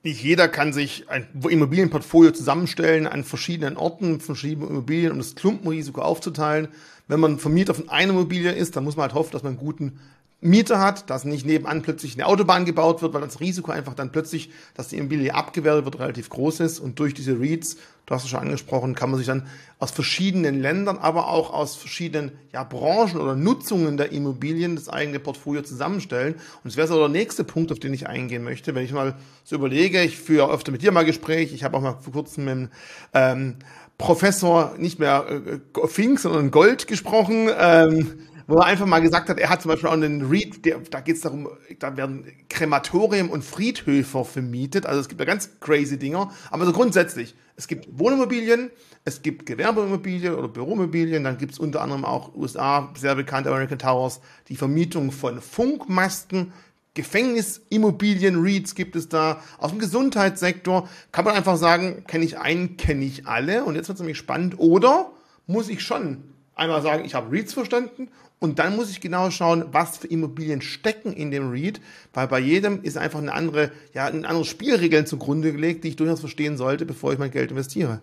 nicht 0.04 0.24
jeder 0.24 0.48
kann 0.48 0.74
sich 0.74 1.10
ein 1.10 1.28
Immobilienportfolio 1.48 2.32
zusammenstellen 2.32 3.06
an 3.06 3.24
verschiedenen 3.24 3.78
Orten, 3.78 4.20
verschiedene 4.20 4.68
Immobilien, 4.68 5.12
um 5.12 5.20
das 5.20 5.36
Klumpenrisiko 5.36 6.02
aufzuteilen. 6.02 6.70
Wenn 7.12 7.20
man 7.20 7.40
Vermieter 7.40 7.74
von 7.74 7.90
einer 7.90 8.14
Immobilie 8.14 8.54
ist, 8.54 8.78
dann 8.78 8.86
muss 8.86 8.96
man 8.96 9.04
halt 9.04 9.14
hoffen, 9.16 9.34
dass 9.34 9.44
man 9.44 9.58
einen 9.58 9.60
guten 9.60 10.00
Mieter 10.40 10.80
hat, 10.80 11.10
dass 11.10 11.26
nicht 11.26 11.46
nebenan 11.46 11.82
plötzlich 11.82 12.14
eine 12.14 12.26
Autobahn 12.26 12.64
gebaut 12.64 13.02
wird, 13.02 13.14
weil 13.14 13.20
das 13.20 13.42
Risiko 13.42 13.70
einfach 13.70 13.96
dann 13.96 14.14
plötzlich, 14.14 14.50
dass 14.76 14.88
die 14.88 14.98
Immobilie 14.98 15.36
abgewertet 15.36 15.84
wird, 15.84 16.00
relativ 16.00 16.30
groß 16.30 16.62
ist. 16.62 16.80
Und 16.80 17.00
durch 17.00 17.14
diese 17.14 17.38
REITs, 17.38 17.76
du 18.06 18.16
hast 18.16 18.24
es 18.24 18.30
schon 18.30 18.40
angesprochen, 18.40 18.96
kann 18.96 19.12
man 19.12 19.18
sich 19.18 19.28
dann 19.28 19.46
aus 19.78 19.92
verschiedenen 19.92 20.62
Ländern, 20.62 20.98
aber 20.98 21.28
auch 21.28 21.54
aus 21.54 21.76
verschiedenen 21.76 22.32
ja, 22.54 22.64
Branchen 22.64 23.20
oder 23.20 23.36
Nutzungen 23.36 23.98
der 23.98 24.14
Immobilien 24.14 24.78
das 24.78 24.88
eigene 24.88 25.20
Portfolio 25.20 25.64
zusammenstellen. 25.64 26.36
Und 26.36 26.64
das 26.64 26.78
wäre 26.78 26.88
so 26.88 26.98
der 26.98 27.10
nächste 27.10 27.44
Punkt, 27.44 27.74
auf 27.74 27.80
den 27.80 27.94
ich 27.94 28.08
eingehen 28.08 28.46
möchte. 28.46 28.74
Wenn 28.74 28.86
ich 28.86 28.94
mal 28.94 29.18
so 29.44 29.58
überlege, 29.58 30.02
ich 30.02 30.18
führe 30.18 30.50
öfter 30.50 30.72
mit 30.72 30.82
dir 30.82 30.94
mal 30.94 31.04
Gespräch, 31.04 31.54
ich 31.54 31.66
habe 31.66 31.76
auch 31.76 31.82
mal 31.82 31.98
vor 32.00 32.14
kurzem 32.14 32.46
mit 32.46 32.70
ähm, 33.14 33.58
Professor, 33.98 34.76
nicht 34.78 35.00
mehr 35.00 35.26
äh, 35.30 35.88
Fink, 35.88 36.20
sondern 36.20 36.52
Gold 36.52 36.88
gesprochen. 36.88 37.50
Ähm, 37.58 38.28
wo 38.52 38.58
er 38.58 38.66
einfach 38.66 38.86
mal 38.86 39.00
gesagt 39.00 39.30
hat, 39.30 39.40
er 39.40 39.50
hat 39.50 39.62
zum 39.62 39.70
Beispiel 39.70 39.88
auch 39.88 39.94
einen 39.94 40.30
Read, 40.30 40.66
der, 40.66 40.80
da 40.80 41.00
geht 41.00 41.16
es 41.16 41.22
darum, 41.22 41.48
da 41.80 41.96
werden 41.96 42.26
Krematorium 42.50 43.30
und 43.30 43.46
Friedhöfe 43.46 44.26
vermietet. 44.26 44.86
Also 44.86 45.00
es 45.00 45.08
gibt 45.08 45.22
da 45.22 45.26
ganz 45.26 45.52
crazy 45.62 45.98
Dinger. 45.98 46.32
Aber 46.50 46.66
so 46.66 46.74
grundsätzlich, 46.74 47.36
es 47.56 47.68
gibt 47.68 47.88
Wohnimmobilien, 47.98 48.70
es 49.06 49.22
gibt 49.22 49.46
Gewerbeimmobilien 49.46 50.36
oder 50.36 50.50
Büroimmobilien, 50.50 51.24
dann 51.24 51.38
gibt 51.38 51.54
es 51.54 51.60
unter 51.60 51.82
anderem 51.82 52.04
auch 52.04 52.36
USA, 52.36 52.92
sehr 52.98 53.16
bekannte 53.16 53.50
American 53.50 53.80
Towers, 53.80 54.20
die 54.50 54.58
Vermietung 54.58 55.12
von 55.12 55.40
Funkmasten, 55.40 56.52
Gefängnisimmobilien-REITs 56.94 58.76
gibt 58.76 58.96
es 58.96 59.08
da, 59.08 59.42
aus 59.58 59.72
dem 59.72 59.80
Gesundheitssektor. 59.80 60.90
Kann 61.12 61.26
man 61.26 61.36
einfach 61.36 61.58
sagen, 61.58 62.04
kenne 62.08 62.26
ich 62.26 62.38
einen, 62.38 62.78
kenne 62.78 63.06
ich 63.06 63.28
alle. 63.28 63.64
Und 63.64 63.76
jetzt 63.76 63.88
wird 63.88 63.96
es 63.96 64.02
nämlich 64.02 64.18
spannend. 64.18 64.60
Oder 64.60 65.12
muss 65.48 65.70
ich 65.70 65.82
schon 65.82 66.24
einmal 66.56 66.82
sagen, 66.82 67.06
ich 67.06 67.16
habe 67.16 67.36
REITs 67.36 67.54
verstanden 67.54 68.10
und 68.40 68.58
dann 68.58 68.76
muss 68.76 68.90
ich 68.90 69.02
genau 69.02 69.30
schauen, 69.30 69.66
was 69.72 70.00
für 70.00 70.08
Immobilien 70.08 70.62
stecken 70.62 71.14
in 71.14 71.30
dem 71.32 71.52
REIT, 71.52 71.80
weil 72.14 72.28
bei 72.28 72.40
jedem 72.40 72.84
ist 72.84 72.98
einfach 72.98 73.20
eine 73.20 73.34
andere, 73.34 73.72
ja, 73.94 74.08
ein 74.08 74.26
andere 74.26 74.46
Spielregeln 74.46 75.06
zugrunde 75.06 75.52
gelegt, 75.52 75.84
die 75.84 75.90
ich 75.90 75.96
durchaus 75.96 76.20
verstehen 76.20 76.58
sollte, 76.58 76.86
bevor 76.86 77.14
ich 77.14 77.20
mein 77.20 77.32
Geld 77.32 77.52
investiere. 77.52 78.00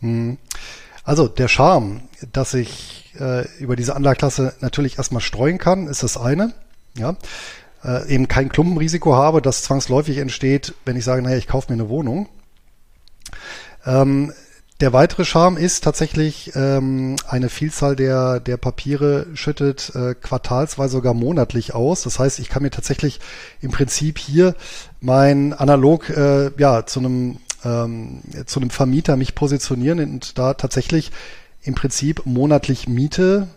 Hm. 0.00 0.38
Also 1.04 1.28
der 1.28 1.46
Charme, 1.46 2.02
dass 2.32 2.52
ich 2.52 3.14
äh, 3.20 3.46
über 3.58 3.76
diese 3.76 3.94
Anlageklasse 3.94 4.54
natürlich 4.60 4.98
erstmal 4.98 5.22
streuen 5.22 5.58
kann, 5.58 5.86
ist 5.86 6.02
das 6.02 6.16
eine. 6.16 6.52
Ja, 6.98 7.16
äh, 7.86 8.08
eben 8.08 8.28
kein 8.28 8.48
Klumpenrisiko 8.48 9.14
habe, 9.14 9.40
das 9.40 9.62
zwangsläufig 9.62 10.18
entsteht, 10.18 10.74
wenn 10.84 10.96
ich 10.96 11.04
sage, 11.04 11.22
naja, 11.22 11.36
ich 11.36 11.46
kaufe 11.46 11.72
mir 11.72 11.80
eine 11.80 11.88
Wohnung. 11.88 12.28
Ähm, 13.84 14.32
der 14.80 14.92
weitere 14.92 15.24
Charme 15.24 15.56
ist 15.56 15.84
tatsächlich 15.84 16.52
ähm, 16.54 17.16
eine 17.26 17.48
Vielzahl 17.48 17.96
der, 17.96 18.40
der 18.40 18.58
Papiere 18.58 19.26
schüttet 19.32 19.90
äh, 19.94 20.14
quartalsweise 20.14 20.92
sogar 20.92 21.14
monatlich 21.14 21.74
aus. 21.74 22.02
Das 22.02 22.18
heißt, 22.18 22.38
ich 22.40 22.50
kann 22.50 22.62
mir 22.62 22.70
tatsächlich 22.70 23.20
im 23.62 23.70
Prinzip 23.70 24.18
hier 24.18 24.54
mein 25.00 25.54
analog 25.54 26.10
äh, 26.10 26.50
ja 26.58 26.84
zu 26.84 27.00
einem 27.00 27.38
ähm, 27.64 28.20
zu 28.44 28.60
einem 28.60 28.68
Vermieter 28.68 29.16
mich 29.16 29.34
positionieren 29.34 29.98
und 29.98 30.36
da 30.38 30.52
tatsächlich 30.52 31.10
im 31.62 31.74
Prinzip 31.74 32.26
monatlich 32.26 32.86
Miete 32.86 33.48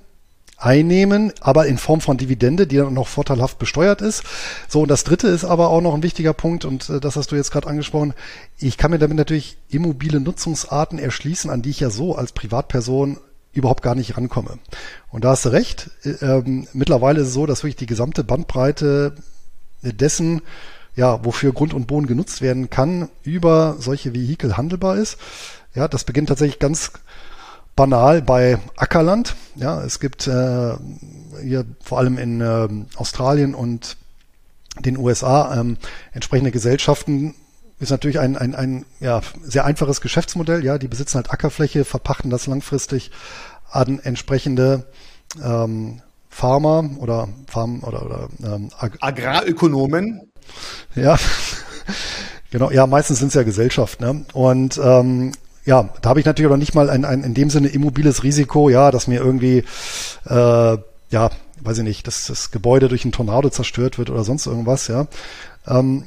einnehmen, 0.59 1.31
aber 1.39 1.67
in 1.67 1.77
Form 1.77 2.01
von 2.01 2.17
Dividende, 2.17 2.67
die 2.67 2.77
dann 2.77 2.93
noch 2.93 3.07
vorteilhaft 3.07 3.57
besteuert 3.59 4.01
ist. 4.01 4.23
So, 4.67 4.81
und 4.81 4.89
das 4.89 5.03
dritte 5.03 5.27
ist 5.27 5.45
aber 5.45 5.69
auch 5.69 5.81
noch 5.81 5.93
ein 5.93 6.03
wichtiger 6.03 6.33
Punkt, 6.33 6.65
und 6.65 6.89
äh, 6.89 6.99
das 6.99 7.15
hast 7.15 7.31
du 7.31 7.35
jetzt 7.35 7.51
gerade 7.51 7.67
angesprochen. 7.67 8.13
Ich 8.57 8.77
kann 8.77 8.91
mir 8.91 8.99
damit 8.99 9.17
natürlich 9.17 9.57
immobile 9.69 10.19
Nutzungsarten 10.19 10.99
erschließen, 10.99 11.49
an 11.49 11.61
die 11.61 11.69
ich 11.69 11.79
ja 11.79 11.89
so 11.89 12.15
als 12.15 12.33
Privatperson 12.33 13.17
überhaupt 13.53 13.81
gar 13.81 13.95
nicht 13.95 14.17
rankomme. 14.17 14.59
Und 15.09 15.23
da 15.23 15.29
hast 15.29 15.45
du 15.45 15.49
recht. 15.49 15.89
Äh, 16.03 16.09
ähm, 16.21 16.67
mittlerweile 16.73 17.21
ist 17.21 17.29
es 17.29 17.33
so, 17.33 17.45
dass 17.45 17.63
wirklich 17.63 17.77
die 17.77 17.85
gesamte 17.85 18.23
Bandbreite 18.23 19.15
dessen, 19.81 20.41
ja, 20.95 21.23
wofür 21.23 21.53
Grund 21.53 21.73
und 21.73 21.87
Boden 21.87 22.07
genutzt 22.07 22.41
werden 22.41 22.69
kann, 22.69 23.07
über 23.23 23.77
solche 23.79 24.13
Vehikel 24.13 24.57
handelbar 24.57 24.97
ist. 24.97 25.17
Ja, 25.73 25.87
das 25.87 26.03
beginnt 26.03 26.27
tatsächlich 26.27 26.59
ganz 26.59 26.91
banal 27.79 28.21
bei 28.21 28.57
Ackerland. 28.75 29.37
Ja, 29.55 29.81
es 29.81 30.01
gibt 30.01 30.27
äh, 30.27 30.73
hier 31.41 31.63
vor 31.81 31.97
allem 31.97 32.17
in 32.17 32.41
äh, 32.41 32.67
Australien 32.97 33.55
und 33.55 33.95
den 34.79 34.97
USA 34.97 35.57
ähm, 35.57 35.77
entsprechende 36.11 36.51
Gesellschaften. 36.51 37.35
Ist 37.79 37.91
natürlich 37.91 38.19
ein, 38.19 38.35
ein, 38.35 38.53
ein 38.53 38.85
ja, 38.99 39.21
sehr 39.43 39.63
einfaches 39.63 40.01
Geschäftsmodell. 40.01 40.65
Ja, 40.65 40.77
die 40.77 40.89
besitzen 40.89 41.15
halt 41.15 41.31
Ackerfläche, 41.31 41.85
verpachten 41.85 42.29
das 42.29 42.47
langfristig 42.47 43.11
an 43.71 43.99
entsprechende 44.03 44.83
ähm, 45.41 46.01
Farmer 46.27 46.83
oder 46.99 47.29
Farm 47.47 47.85
oder, 47.85 48.05
oder 48.05 48.27
ähm, 48.43 48.71
Ag 48.77 48.97
Agrarökonomen. 48.99 50.29
Ja, 50.95 51.17
genau. 52.51 52.71
Ja, 52.71 52.87
meistens 52.87 53.19
sind 53.19 53.29
es 53.29 53.35
ja 53.35 53.43
Gesellschaften. 53.43 54.03
Ne? 54.03 54.25
Und 54.33 54.77
ähm, 54.83 55.31
ja, 55.65 55.89
da 56.01 56.09
habe 56.09 56.19
ich 56.19 56.25
natürlich 56.25 56.51
auch 56.51 56.57
nicht 56.57 56.75
mal 56.75 56.89
ein, 56.89 57.05
ein 57.05 57.23
in 57.23 57.33
dem 57.33 57.49
Sinne 57.49 57.69
immobiles 57.69 58.23
Risiko, 58.23 58.69
ja, 58.69 58.91
dass 58.91 59.07
mir 59.07 59.21
irgendwie, 59.21 59.63
äh, 60.25 60.77
ja, 61.11 61.29
weiß 61.61 61.77
ich 61.79 61.83
nicht, 61.83 62.07
dass 62.07 62.27
das 62.27 62.51
Gebäude 62.51 62.87
durch 62.87 63.03
einen 63.03 63.11
Tornado 63.11 63.49
zerstört 63.49 63.97
wird 63.97 64.09
oder 64.09 64.23
sonst 64.23 64.45
irgendwas, 64.45 64.87
ja. 64.87 65.07
Ähm, 65.67 66.05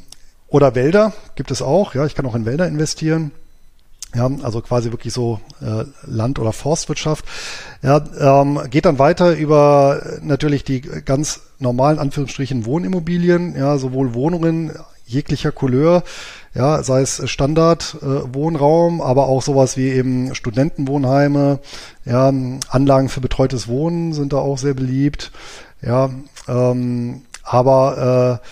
oder 0.48 0.74
Wälder 0.74 1.12
gibt 1.34 1.50
es 1.50 1.62
auch, 1.62 1.94
ja, 1.94 2.04
ich 2.04 2.14
kann 2.14 2.26
auch 2.26 2.34
in 2.34 2.46
Wälder 2.46 2.66
investieren. 2.66 3.32
Ja, 4.14 4.30
also 4.42 4.60
quasi 4.60 4.90
wirklich 4.90 5.14
so 5.14 5.40
äh, 5.62 5.84
Land- 6.04 6.38
oder 6.38 6.52
Forstwirtschaft. 6.52 7.24
Ja, 7.80 8.04
ähm, 8.20 8.60
geht 8.68 8.84
dann 8.84 8.98
weiter 8.98 9.34
über 9.34 10.18
natürlich 10.20 10.64
die 10.64 10.82
ganz 10.82 11.40
normalen 11.58 11.98
Anführungsstrichen 11.98 12.66
Wohnimmobilien, 12.66 13.56
ja, 13.56 13.78
sowohl 13.78 14.12
Wohnungen 14.12 14.72
jeglicher 15.06 15.50
Couleur, 15.50 16.02
ja, 16.54 16.82
sei 16.82 17.00
es 17.00 17.28
Standardwohnraum, 17.28 19.00
äh, 19.00 19.02
aber 19.02 19.26
auch 19.26 19.42
sowas 19.42 19.76
wie 19.76 19.88
eben 19.88 20.34
Studentenwohnheime, 20.34 21.60
ja, 22.04 22.32
Anlagen 22.68 23.08
für 23.08 23.20
betreutes 23.20 23.68
Wohnen 23.68 24.12
sind 24.12 24.32
da 24.32 24.38
auch 24.38 24.58
sehr 24.58 24.74
beliebt, 24.74 25.32
ja, 25.80 26.10
ähm, 26.48 27.22
aber 27.42 28.40
äh, 28.42 28.46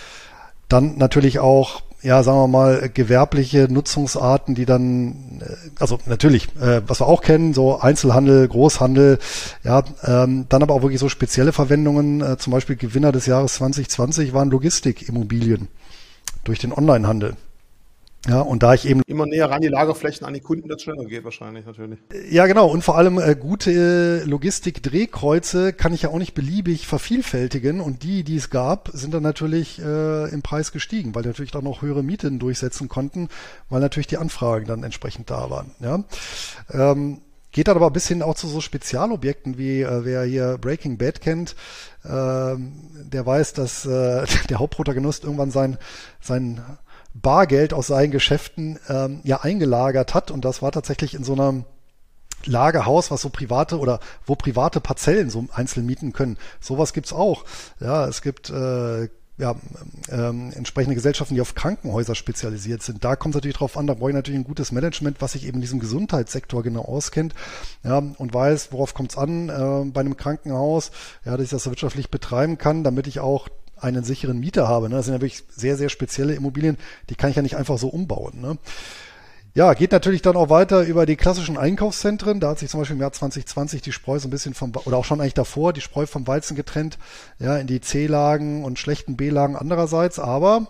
dann 0.69 0.99
natürlich 0.99 1.39
auch 1.39 1.83
ja, 2.03 2.23
sagen 2.23 2.39
wir 2.39 2.49
mal, 2.49 2.89
gewerbliche 2.93 3.69
Nutzungsarten, 3.71 4.55
die 4.55 4.65
dann, 4.65 5.41
äh, 5.41 5.55
also 5.79 5.99
natürlich, 6.07 6.49
äh, 6.57 6.83
was 6.87 7.01
wir 7.01 7.07
auch 7.07 7.23
kennen, 7.23 7.53
so 7.53 7.79
Einzelhandel, 7.79 8.49
Großhandel, 8.49 9.19
ja, 9.65 9.83
ähm, 10.05 10.47
dann 10.49 10.63
aber 10.63 10.75
auch 10.75 10.83
wirklich 10.83 11.01
so 11.01 11.09
spezielle 11.09 11.53
Verwendungen, 11.53 12.23
äh, 12.23 12.39
zum 12.39 12.53
Beispiel 12.53 12.77
Gewinner 12.77 13.13
des 13.13 13.27
Jahres 13.27 13.55
2020 13.55 14.33
waren 14.33 14.51
Logistikimmobilien 14.51 15.69
durch 16.45 16.59
den 16.59 16.73
Onlinehandel. 16.73 17.37
Ja, 18.29 18.43
und 18.43 18.63
da 18.63 18.75
ich 18.75 18.87
eben 18.87 19.01
immer 19.07 19.25
näher 19.25 19.51
ran 19.51 19.63
die 19.63 19.69
Lagerflächen 19.69 20.27
an 20.27 20.35
die 20.35 20.41
Kunden, 20.41 20.69
das 20.69 20.83
schneller 20.83 21.07
geht 21.07 21.25
wahrscheinlich 21.25 21.65
natürlich. 21.65 21.99
Ja, 22.31 22.47
genau. 22.47 22.69
Und 22.69 22.83
vor 22.83 22.99
allem 22.99 23.19
äh, 23.19 23.35
gute 23.35 24.25
Logistik-Drehkreuze 24.25 25.73
kann 25.73 25.95
ich 25.95 26.03
ja 26.03 26.11
auch 26.11 26.19
nicht 26.19 26.35
beliebig 26.35 26.87
vervielfältigen. 26.87 27.81
Und 27.81 28.03
die, 28.03 28.23
die 28.23 28.37
es 28.37 28.51
gab, 28.51 28.91
sind 28.93 29.15
dann 29.15 29.23
natürlich 29.23 29.81
äh, 29.81 30.29
im 30.31 30.43
Preis 30.43 30.71
gestiegen, 30.71 31.15
weil 31.15 31.23
die 31.23 31.29
natürlich 31.29 31.51
dann 31.51 31.65
noch 31.65 31.81
höhere 31.81 32.03
Mieten 32.03 32.39
durchsetzen 32.39 32.89
konnten, 32.89 33.29
weil 33.71 33.81
natürlich 33.81 34.09
die 34.09 34.19
Anfragen 34.19 34.67
dann 34.67 34.85
entsprechend 34.85 35.31
da 35.31 35.49
waren. 35.49 35.71
Ja. 35.81 36.05
Ähm, 36.71 37.23
Geht 37.53 37.67
dann 37.67 37.77
aber 37.77 37.91
bis 37.91 38.07
hin 38.07 38.23
auch 38.23 38.37
zu 38.37 38.47
so 38.47 38.61
Spezialobjekten, 38.61 39.59
wie 39.59 39.81
äh, 39.81 40.05
wer 40.05 40.23
hier 40.23 40.57
Breaking 40.59 40.99
Bad 40.99 41.21
kennt, 41.21 41.57
äh, 42.05 42.09
der 42.55 43.27
weiß, 43.27 43.55
dass 43.55 43.85
äh, 43.87 44.25
der 44.49 44.59
Hauptprotagonist 44.61 45.25
irgendwann 45.25 45.51
sein, 45.51 45.77
sein 46.21 46.61
Bargeld 47.15 47.73
aus 47.73 47.89
seinen 47.89 48.11
Geschäften 48.11 48.79
ähm, 48.89 49.21
ja 49.25 49.41
eingelagert 49.41 50.15
hat 50.15 50.31
und 50.31 50.45
das 50.45 50.63
war 50.63 50.73
tatsächlich 50.73 51.15
in 51.15 51.25
so 51.25 51.33
einem 51.33 51.65
Lagerhaus, 52.45 53.11
was 53.11 53.21
so 53.21 53.29
private 53.29 53.79
oder 53.79 54.01
wo 54.25 54.35
private 54.35 54.81
Parzellen 54.81 55.31
so 55.31 55.47
einzeln 55.53 55.87
mieten 55.87 56.13
können. 56.13 56.39
Sowas 56.61 56.93
gibt's 56.93 57.13
auch. 57.13 57.45
Ja, 57.81 58.07
es 58.07 58.23
gibt 58.23 58.49
äh, 58.51 59.09
ja, 59.41 59.57
ähm, 60.11 60.53
entsprechende 60.55 60.95
Gesellschaften, 60.95 61.35
die 61.35 61.41
auf 61.41 61.55
Krankenhäuser 61.55 62.15
spezialisiert 62.15 62.83
sind. 62.83 63.05
Da 63.05 63.17
kommt 63.17 63.35
es 63.35 63.39
natürlich 63.39 63.57
drauf 63.57 63.77
an, 63.77 63.87
da 63.87 63.95
brauche 63.95 64.11
ich 64.11 64.15
natürlich 64.15 64.39
ein 64.39 64.45
gutes 64.45 64.71
Management, 64.71 65.21
was 65.21 65.33
sich 65.33 65.47
eben 65.47 65.57
in 65.57 65.63
diesem 65.63 65.81
Gesundheitssektor 65.81 66.63
genau 66.63 66.83
auskennt 66.83 67.35
ja, 67.83 67.99
und 67.99 68.35
weiß, 68.35 68.71
worauf 68.73 68.93
kommt 68.95 69.13
es 69.13 69.19
an 69.19 69.49
äh, 69.49 69.91
bei 69.91 70.01
einem 70.01 70.17
Krankenhaus, 70.17 70.91
ja, 71.25 71.37
dass 71.37 71.45
ich 71.45 71.51
das 71.51 71.67
wirtschaftlich 71.67 72.11
betreiben 72.11 72.59
kann, 72.59 72.85
damit 72.85 73.07
ich 73.07 73.21
auch 73.21 73.49
einen 73.81 74.05
sicheren 74.05 74.39
Mieter 74.39 74.69
habe. 74.69 74.89
Ne? 74.89 74.97
Das 74.97 75.07
sind 75.07 75.15
ja 75.15 75.21
wirklich 75.21 75.45
sehr, 75.51 75.77
sehr 75.77 75.89
spezielle 75.89 76.35
Immobilien, 76.35 76.77
die 77.09 77.15
kann 77.15 77.31
ich 77.31 77.37
ja 77.37 77.43
nicht 77.43 77.57
einfach 77.57 77.79
so 77.79 77.89
umbauen. 77.89 78.41
Ne? 78.41 78.59
Ja, 79.53 79.75
geht 79.75 79.91
natürlich 79.91 80.23
dann 80.23 80.37
auch 80.37 80.49
weiter 80.49 80.83
über 80.83 81.07
die 81.07 81.17
klassischen 81.17 81.59
Einkaufszentren. 81.59 82.39
Da 82.39 82.51
hat 82.51 82.61
sich 82.61 82.71
zum 82.71 82.81
Beispiel 82.81 82.95
im 82.95 83.01
Jahr 83.01 83.11
2020 83.11 83.83
die 83.83 83.91
Spreu 83.91 84.17
so 84.21 84.29
ein 84.29 84.31
bisschen 84.31 84.55
vom, 84.55 84.73
oder 84.85 84.97
auch 84.97 85.05
schon 85.05 85.21
eigentlich 85.21 85.35
davor, 85.35 85.73
die 85.73 85.81
Spreu 85.81 86.07
vom 86.07 86.25
Weizen 86.29 86.55
getrennt, 86.55 86.99
ja, 87.41 87.57
in 87.57 87.67
die 87.67 87.81
C-Lagen 87.81 88.65
und 88.65 88.79
schlechten 88.79 89.17
B-Lagen 89.17 89.57
andererseits. 89.57 90.21
Aber, 90.21 90.69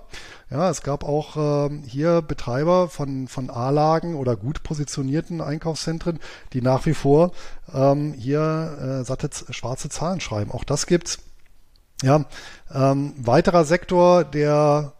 ja, 0.50 0.70
es 0.70 0.80
gab 0.80 1.04
auch 1.04 1.68
äh, 1.68 1.78
hier 1.86 2.22
Betreiber 2.22 2.88
von, 2.88 3.28
von 3.28 3.50
A-Lagen 3.50 4.14
oder 4.14 4.34
gut 4.34 4.62
positionierten 4.62 5.42
Einkaufszentren, 5.42 6.18
die 6.54 6.62
nach 6.62 6.86
wie 6.86 6.94
vor 6.94 7.32
ähm, 7.74 8.14
hier 8.14 9.02
äh, 9.02 9.04
satte 9.04 9.28
schwarze 9.50 9.90
Zahlen 9.90 10.20
schreiben. 10.20 10.52
Auch 10.52 10.64
das 10.64 10.86
gibt's. 10.86 11.18
Ja, 12.02 12.24
ähm, 12.72 13.12
weiterer 13.18 13.64
Sektor, 13.64 14.24
der 14.24 14.94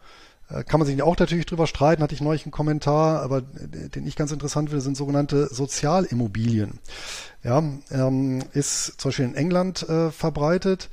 äh, 0.50 0.64
kann 0.64 0.80
man 0.80 0.86
sich 0.86 1.02
auch 1.02 1.16
natürlich 1.18 1.46
drüber 1.46 1.66
streiten, 1.66 2.02
hatte 2.02 2.14
ich 2.14 2.20
neulich 2.20 2.44
einen 2.44 2.52
Kommentar, 2.52 3.22
aber 3.22 3.40
den 3.40 4.06
ich 4.06 4.16
ganz 4.16 4.32
interessant 4.32 4.68
finde, 4.68 4.82
sind 4.82 4.96
sogenannte 4.96 5.46
Sozialimmobilien. 5.52 6.78
Ja, 7.42 7.62
ähm, 7.90 8.42
ist 8.52 9.00
zum 9.00 9.08
Beispiel 9.08 9.24
in 9.24 9.34
England 9.34 9.88
äh, 9.88 10.10
verbreitet, 10.10 10.90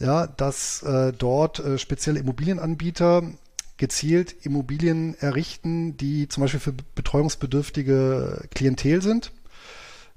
ja, 0.00 0.26
dass 0.26 0.82
äh, 0.82 1.12
dort 1.12 1.60
äh, 1.60 1.78
spezielle 1.78 2.18
Immobilienanbieter 2.18 3.22
gezielt 3.76 4.34
Immobilien 4.44 5.16
errichten, 5.18 5.96
die 5.96 6.28
zum 6.28 6.42
Beispiel 6.42 6.60
für 6.60 6.72
betreuungsbedürftige 6.94 8.48
Klientel 8.54 9.02
sind 9.02 9.32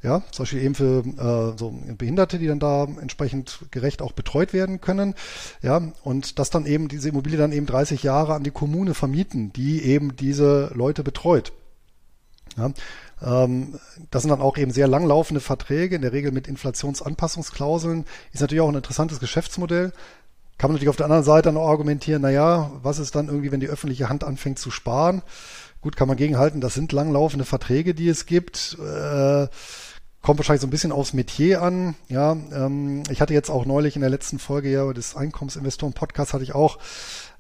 ja, 0.03 0.21
zum 0.31 0.43
Beispiel 0.43 0.61
eben 0.61 0.75
für 0.75 1.03
äh, 1.03 1.57
so 1.57 1.73
Behinderte, 1.97 2.37
die 2.37 2.47
dann 2.47 2.59
da 2.59 2.83
entsprechend 2.83 3.59
gerecht 3.71 4.01
auch 4.01 4.11
betreut 4.11 4.53
werden 4.53 4.79
können. 4.79 5.15
Ja, 5.63 5.81
und 6.03 6.37
dass 6.37 6.51
dann 6.51 6.65
eben 6.67 6.87
diese 6.87 7.09
Immobilie 7.09 7.37
dann 7.37 7.51
eben 7.51 7.65
30 7.65 8.03
Jahre 8.03 8.35
an 8.35 8.43
die 8.43 8.51
Kommune 8.51 8.93
vermieten, 8.93 9.51
die 9.53 9.83
eben 9.83 10.15
diese 10.15 10.71
Leute 10.75 11.03
betreut. 11.03 11.51
Ja, 12.57 12.71
ähm, 13.21 13.79
das 14.11 14.21
sind 14.21 14.29
dann 14.29 14.41
auch 14.41 14.57
eben 14.57 14.71
sehr 14.71 14.87
langlaufende 14.87 15.41
Verträge, 15.41 15.95
in 15.95 16.03
der 16.03 16.13
Regel 16.13 16.31
mit 16.31 16.47
Inflationsanpassungsklauseln. 16.47 18.05
Ist 18.33 18.41
natürlich 18.41 18.61
auch 18.61 18.69
ein 18.69 18.75
interessantes 18.75 19.19
Geschäftsmodell. 19.19 19.93
kann 20.59 20.69
man 20.69 20.75
natürlich 20.75 20.89
auf 20.89 20.95
der 20.95 21.05
anderen 21.05 21.23
Seite 21.23 21.51
noch 21.51 21.67
argumentieren, 21.67 22.21
naja, 22.21 22.71
was 22.83 22.99
ist 22.99 23.15
dann 23.15 23.27
irgendwie, 23.27 23.51
wenn 23.51 23.59
die 23.59 23.67
öffentliche 23.67 24.09
Hand 24.09 24.23
anfängt 24.23 24.59
zu 24.59 24.71
sparen? 24.71 25.21
Gut, 25.81 25.95
kann 25.95 26.07
man 26.07 26.17
gegenhalten, 26.17 26.61
das 26.61 26.73
sind 26.73 26.91
langlaufende 26.91 27.45
Verträge, 27.45 27.93
die 27.93 28.09
es 28.09 28.25
gibt. 28.25 28.77
Äh, 28.79 29.47
kommt 30.21 30.39
wahrscheinlich 30.39 30.61
so 30.61 30.67
ein 30.67 30.71
bisschen 30.71 30.91
aufs 30.91 31.13
Metier 31.13 31.61
an. 31.61 31.95
Ja, 32.09 32.33
ähm, 32.33 33.03
ich 33.09 33.21
hatte 33.21 33.33
jetzt 33.33 33.49
auch 33.49 33.65
neulich 33.65 33.95
in 33.95 34.01
der 34.01 34.09
letzten 34.09 34.39
Folge 34.39 34.69
ja 34.69 34.91
des 34.91 35.15
Einkommensinvestoren-Podcasts 35.15 36.33
hatte 36.33 36.43
ich 36.43 36.53
auch 36.53 36.79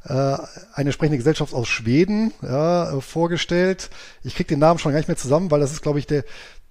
äh, 0.05 0.13
eine 0.13 0.89
entsprechende 0.89 1.17
Gesellschaft 1.17 1.53
aus 1.53 1.67
Schweden 1.67 2.31
ja, 2.41 2.97
äh, 2.97 3.01
vorgestellt. 3.01 3.89
Ich 4.23 4.35
kriege 4.35 4.47
den 4.47 4.59
Namen 4.59 4.79
schon 4.79 4.91
gar 4.91 4.99
nicht 4.99 5.09
mehr 5.09 5.17
zusammen, 5.17 5.51
weil 5.51 5.59
das 5.59 5.73
ist, 5.73 5.81
glaube 5.81 5.99
ich, 5.99 6.07
der 6.07 6.23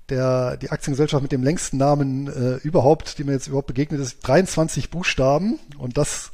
der 0.08 0.56
die 0.56 0.70
Aktiengesellschaft 0.70 1.22
mit 1.22 1.32
dem 1.32 1.42
längsten 1.42 1.78
Namen 1.78 2.28
äh, 2.28 2.56
überhaupt, 2.62 3.18
die 3.18 3.24
mir 3.24 3.32
jetzt 3.32 3.48
überhaupt 3.48 3.66
begegnet 3.66 4.00
ist, 4.00 4.20
23 4.26 4.90
Buchstaben 4.90 5.58
und 5.78 5.98
das 5.98 6.30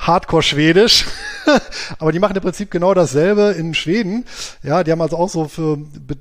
Hardcore-Schwedisch. 0.00 1.04
Aber 1.98 2.10
die 2.10 2.18
machen 2.18 2.34
im 2.34 2.42
Prinzip 2.42 2.70
genau 2.70 2.94
dasselbe 2.94 3.54
in 3.58 3.74
Schweden. 3.74 4.24
Ja, 4.62 4.82
die 4.82 4.92
haben 4.92 5.00
also 5.00 5.16
auch 5.16 5.28
so 5.28 5.46
für, 5.46 5.78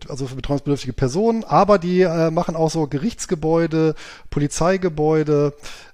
also 0.08 0.28
für 0.28 0.36
betreuungsbedürftige 0.36 0.94
Personen, 0.94 1.44
aber 1.44 1.78
die 1.78 2.02
äh, 2.02 2.32
machen 2.32 2.56
auch 2.56 2.70
so 2.70 2.88
Gerichtsgebäude, 2.88 3.96
Polizeigebäude, 4.30 5.54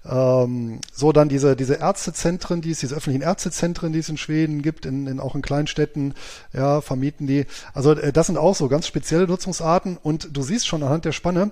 ähm, 0.10 0.80
so 0.94 1.12
dann 1.12 1.30
diese, 1.30 1.56
diese 1.56 1.76
Ärztezentren, 1.76 2.62
die 2.62 2.72
es, 2.72 2.80
diese 2.80 2.96
öffentlichen 2.96 3.24
Ärztezentren, 3.24 3.94
die 3.94 4.00
es 4.00 4.10
in 4.10 4.18
Schweden 4.18 4.62
gibt, 4.62 4.86
in, 4.86 5.08
in 5.08 5.20
auch 5.20 5.36
in 5.36 5.42
Kleinstädten, 5.42 6.14
ja, 6.54 6.82
vermieten 6.82 7.28
die. 7.28 7.46
Also 7.74 7.92
äh, 7.94 8.14
das 8.14 8.28
sind 8.28 8.38
auch 8.38 8.56
so 8.56 8.68
ganz 8.68 8.88
spezielle 8.88 9.28
Nutzungsarten 9.28 9.98
und 10.02 10.30
du 10.36 10.42
siehst 10.42 10.68
schon 10.68 10.84
anhand 10.84 11.06
der 11.06 11.12
Spanne, 11.12 11.52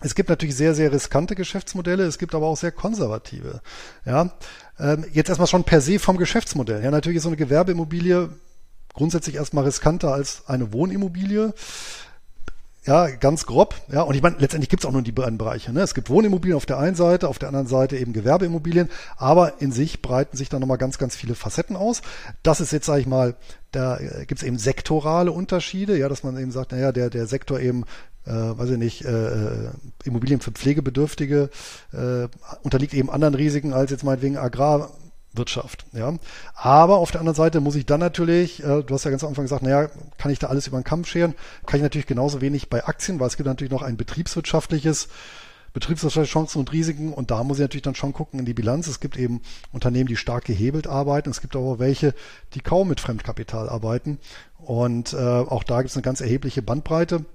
es 0.00 0.14
gibt 0.14 0.28
natürlich 0.28 0.54
sehr, 0.54 0.74
sehr 0.74 0.92
riskante 0.92 1.34
Geschäftsmodelle, 1.34 2.04
es 2.04 2.18
gibt 2.18 2.34
aber 2.34 2.46
auch 2.46 2.56
sehr 2.58 2.70
konservative. 2.70 3.62
Ja, 4.04 4.30
ähm, 4.78 5.04
jetzt 5.12 5.28
erstmal 5.28 5.48
schon 5.48 5.64
per 5.64 5.80
se 5.80 5.98
vom 5.98 6.16
Geschäftsmodell. 6.16 6.82
Ja, 6.82 6.90
natürlich 6.90 7.16
ist 7.16 7.22
so 7.22 7.28
eine 7.28 7.36
Gewerbeimmobilie 7.36 8.30
grundsätzlich 8.92 9.36
erstmal 9.36 9.64
riskanter 9.64 10.12
als 10.12 10.42
eine 10.46 10.72
Wohnimmobilie. 10.72 11.54
Ja, 12.86 13.08
ganz 13.08 13.46
grob. 13.46 13.74
Ja, 13.90 14.02
und 14.02 14.14
ich 14.14 14.22
meine, 14.22 14.36
letztendlich 14.38 14.68
gibt 14.68 14.84
es 14.84 14.86
auch 14.86 14.92
nur 14.92 15.02
die 15.02 15.12
beiden 15.12 15.38
Bereiche. 15.38 15.72
Ne? 15.72 15.80
Es 15.80 15.92
gibt 15.92 16.08
Wohnimmobilien 16.08 16.56
auf 16.56 16.66
der 16.66 16.78
einen 16.78 16.94
Seite, 16.94 17.28
auf 17.28 17.40
der 17.40 17.48
anderen 17.48 17.66
Seite 17.66 17.96
eben 17.96 18.12
Gewerbeimmobilien, 18.12 18.88
aber 19.16 19.60
in 19.60 19.72
sich 19.72 20.02
breiten 20.02 20.36
sich 20.36 20.48
da 20.48 20.60
nochmal 20.60 20.78
ganz, 20.78 20.96
ganz 20.96 21.16
viele 21.16 21.34
Facetten 21.34 21.74
aus. 21.74 22.02
Das 22.44 22.60
ist 22.60 22.72
jetzt, 22.72 22.86
sage 22.86 23.00
ich 23.00 23.08
mal, 23.08 23.34
da 23.72 23.98
äh, 23.98 24.24
gibt 24.26 24.40
es 24.40 24.46
eben 24.46 24.58
sektorale 24.58 25.32
Unterschiede, 25.32 25.98
ja, 25.98 26.08
dass 26.08 26.22
man 26.22 26.38
eben 26.38 26.52
sagt, 26.52 26.70
naja, 26.70 26.92
der, 26.92 27.10
der 27.10 27.26
Sektor 27.26 27.58
eben 27.58 27.84
äh, 28.26 28.58
weiß 28.58 28.70
ich 28.70 28.78
nicht, 28.78 29.04
äh, 29.04 29.10
äh, 29.10 29.70
Immobilien 30.04 30.40
für 30.40 30.50
Pflegebedürftige 30.50 31.50
äh, 31.92 32.28
unterliegt 32.62 32.94
eben 32.94 33.10
anderen 33.10 33.34
Risiken 33.34 33.72
als 33.72 33.90
jetzt 33.90 34.04
meinetwegen 34.04 34.36
Agrarwirtschaft. 34.36 35.86
Ja. 35.92 36.14
Aber 36.54 36.98
auf 36.98 37.10
der 37.10 37.20
anderen 37.20 37.36
Seite 37.36 37.60
muss 37.60 37.76
ich 37.76 37.86
dann 37.86 38.00
natürlich, 38.00 38.62
äh, 38.62 38.82
du 38.82 38.94
hast 38.94 39.04
ja 39.04 39.10
ganz 39.10 39.22
am 39.22 39.30
Anfang 39.30 39.44
gesagt, 39.44 39.62
naja, 39.62 39.88
kann 40.18 40.32
ich 40.32 40.38
da 40.38 40.48
alles 40.48 40.66
über 40.66 40.78
den 40.78 40.84
Kamm 40.84 41.04
scheren? 41.04 41.34
Kann 41.66 41.78
ich 41.78 41.82
natürlich 41.82 42.06
genauso 42.06 42.40
wenig 42.40 42.68
bei 42.68 42.84
Aktien, 42.84 43.20
weil 43.20 43.28
es 43.28 43.36
gibt 43.36 43.46
natürlich 43.46 43.72
noch 43.72 43.82
ein 43.82 43.96
betriebswirtschaftliches 43.96 45.08
betriebswirtschaftliche 45.72 46.32
Chancen 46.32 46.58
und 46.58 46.72
Risiken 46.72 47.12
und 47.12 47.30
da 47.30 47.44
muss 47.44 47.58
ich 47.58 47.62
natürlich 47.62 47.82
dann 47.82 47.94
schon 47.94 48.14
gucken 48.14 48.40
in 48.40 48.46
die 48.46 48.54
Bilanz. 48.54 48.86
Es 48.86 48.98
gibt 48.98 49.18
eben 49.18 49.42
Unternehmen, 49.72 50.06
die 50.06 50.16
stark 50.16 50.46
gehebelt 50.46 50.86
arbeiten. 50.86 51.28
Es 51.28 51.42
gibt 51.42 51.54
aber 51.54 51.78
welche, 51.78 52.14
die 52.54 52.60
kaum 52.60 52.88
mit 52.88 52.98
Fremdkapital 52.98 53.68
arbeiten. 53.68 54.18
Und 54.56 55.12
äh, 55.12 55.18
auch 55.18 55.64
da 55.64 55.82
gibt 55.82 55.90
es 55.90 55.96
eine 55.96 56.02
ganz 56.02 56.22
erhebliche 56.22 56.62
Bandbreite. 56.62 57.26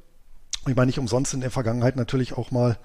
Ich 0.68 0.76
meine, 0.76 0.88
nicht 0.88 1.00
umsonst 1.00 1.34
in 1.34 1.42
der 1.42 1.52
Vergangenheit 1.52 1.96
natürlich 1.96 2.38
auch 2.38 2.52
mal 2.52 2.78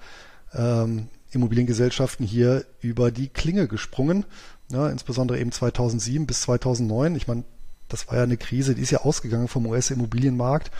ähm, 0.53 1.09
Immobiliengesellschaften 1.31 2.25
hier 2.25 2.65
über 2.81 3.11
die 3.11 3.27
Klinge 3.27 3.67
gesprungen, 3.67 4.25
ja, 4.71 4.89
insbesondere 4.89 5.39
eben 5.39 5.51
2007 5.51 6.25
bis 6.25 6.41
2009. 6.41 7.15
Ich 7.15 7.27
meine, 7.27 7.43
das 7.87 8.07
war 8.07 8.17
ja 8.17 8.23
eine 8.23 8.37
Krise, 8.37 8.75
die 8.75 8.81
ist 8.81 8.91
ja 8.91 9.01
ausgegangen 9.01 9.47
vom 9.47 9.65
US-Immobilienmarkt. 9.67 10.71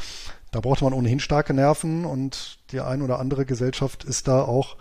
Da 0.51 0.59
brauchte 0.59 0.83
man 0.83 0.93
ohnehin 0.93 1.19
starke 1.19 1.53
Nerven 1.53 2.05
und 2.05 2.59
die 2.71 2.81
ein 2.81 3.01
oder 3.01 3.19
andere 3.19 3.45
Gesellschaft 3.45 4.03
ist 4.03 4.27
da 4.27 4.41
auch 4.41 4.77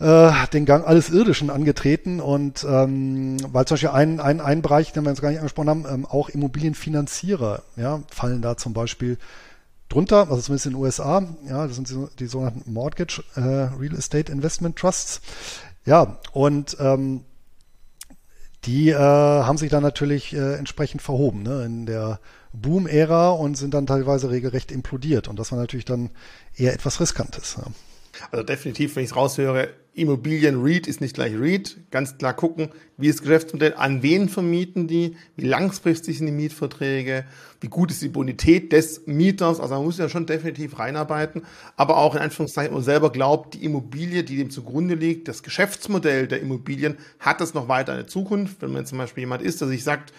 äh, 0.00 0.32
den 0.52 0.64
Gang 0.64 0.86
alles 0.86 1.10
Irdischen 1.10 1.50
angetreten 1.50 2.20
und 2.20 2.64
ähm, 2.68 3.36
weil 3.52 3.66
zum 3.66 3.74
Beispiel 3.74 3.90
ein, 3.90 4.20
ein, 4.20 4.40
ein 4.40 4.62
Bereich, 4.62 4.92
den 4.92 5.04
wir 5.04 5.10
jetzt 5.10 5.20
gar 5.20 5.28
nicht 5.30 5.38
angesprochen 5.38 5.68
haben, 5.68 5.84
ähm, 5.88 6.06
auch 6.06 6.28
Immobilienfinanzierer 6.28 7.62
ja, 7.76 8.02
fallen 8.10 8.42
da 8.42 8.56
zum 8.56 8.72
Beispiel 8.72 9.18
drunter, 9.88 10.30
also 10.30 10.40
zumindest 10.40 10.66
in 10.66 10.72
den 10.72 10.80
USA, 10.80 11.22
ja, 11.48 11.66
das 11.66 11.76
sind 11.76 11.88
die, 12.18 12.26
sogenannten 12.26 12.72
Mortgage 12.72 13.22
äh, 13.36 13.40
Real 13.40 13.94
Estate 13.96 14.32
Investment 14.32 14.76
Trusts. 14.76 15.20
Ja, 15.84 16.18
und 16.32 16.76
ähm, 16.80 17.24
die 18.64 18.90
äh, 18.90 18.96
haben 18.96 19.58
sich 19.58 19.70
dann 19.70 19.82
natürlich 19.82 20.34
äh, 20.34 20.54
entsprechend 20.54 21.02
verhoben 21.02 21.42
ne, 21.42 21.64
in 21.64 21.86
der 21.86 22.18
Boom-Ära 22.54 23.30
und 23.30 23.56
sind 23.56 23.74
dann 23.74 23.86
teilweise 23.86 24.30
regelrecht 24.30 24.72
implodiert. 24.72 25.28
Und 25.28 25.38
das 25.38 25.52
war 25.52 25.58
natürlich 25.58 25.84
dann 25.84 26.10
eher 26.56 26.72
etwas 26.72 27.00
Riskantes. 27.00 27.56
Ja. 27.58 27.64
Also 28.30 28.44
definitiv, 28.44 28.96
wenn 28.96 29.04
ich 29.04 29.10
es 29.10 29.16
raushöre, 29.16 29.70
Immobilien 29.96 30.60
REIT 30.60 30.88
ist 30.88 31.00
nicht 31.00 31.14
gleich 31.14 31.34
REIT. 31.38 31.76
Ganz 31.92 32.18
klar 32.18 32.34
gucken, 32.34 32.70
wie 32.96 33.06
ist 33.06 33.20
das 33.20 33.22
Geschäftsmodell, 33.22 33.74
an 33.74 34.02
wen 34.02 34.28
vermieten 34.28 34.88
die, 34.88 35.16
wie 35.36 35.46
langfristig 35.46 36.18
sind 36.18 36.26
die 36.26 36.32
Mietverträge, 36.32 37.24
wie 37.60 37.68
gut 37.68 37.92
ist 37.92 38.02
die 38.02 38.08
Bonität 38.08 38.72
des 38.72 39.06
Mieters. 39.06 39.60
Also 39.60 39.74
man 39.74 39.84
muss 39.84 39.98
ja 39.98 40.08
schon 40.08 40.26
definitiv 40.26 40.80
reinarbeiten, 40.80 41.42
aber 41.76 41.98
auch 41.98 42.16
in 42.16 42.22
Anführungszeichen, 42.22 42.74
man 42.74 42.82
selber 42.82 43.12
glaubt, 43.12 43.54
die 43.54 43.64
Immobilie, 43.64 44.24
die 44.24 44.36
dem 44.36 44.50
zugrunde 44.50 44.96
liegt, 44.96 45.28
das 45.28 45.44
Geschäftsmodell 45.44 46.26
der 46.26 46.40
Immobilien, 46.40 46.96
hat 47.20 47.40
das 47.40 47.54
noch 47.54 47.68
weiter 47.68 47.92
eine 47.92 48.06
Zukunft. 48.06 48.62
Wenn 48.62 48.72
man 48.72 48.86
zum 48.86 48.98
Beispiel 48.98 49.22
jemand 49.22 49.42
ist, 49.42 49.60
der 49.60 49.68
sich 49.68 49.84
sagt, 49.84 50.12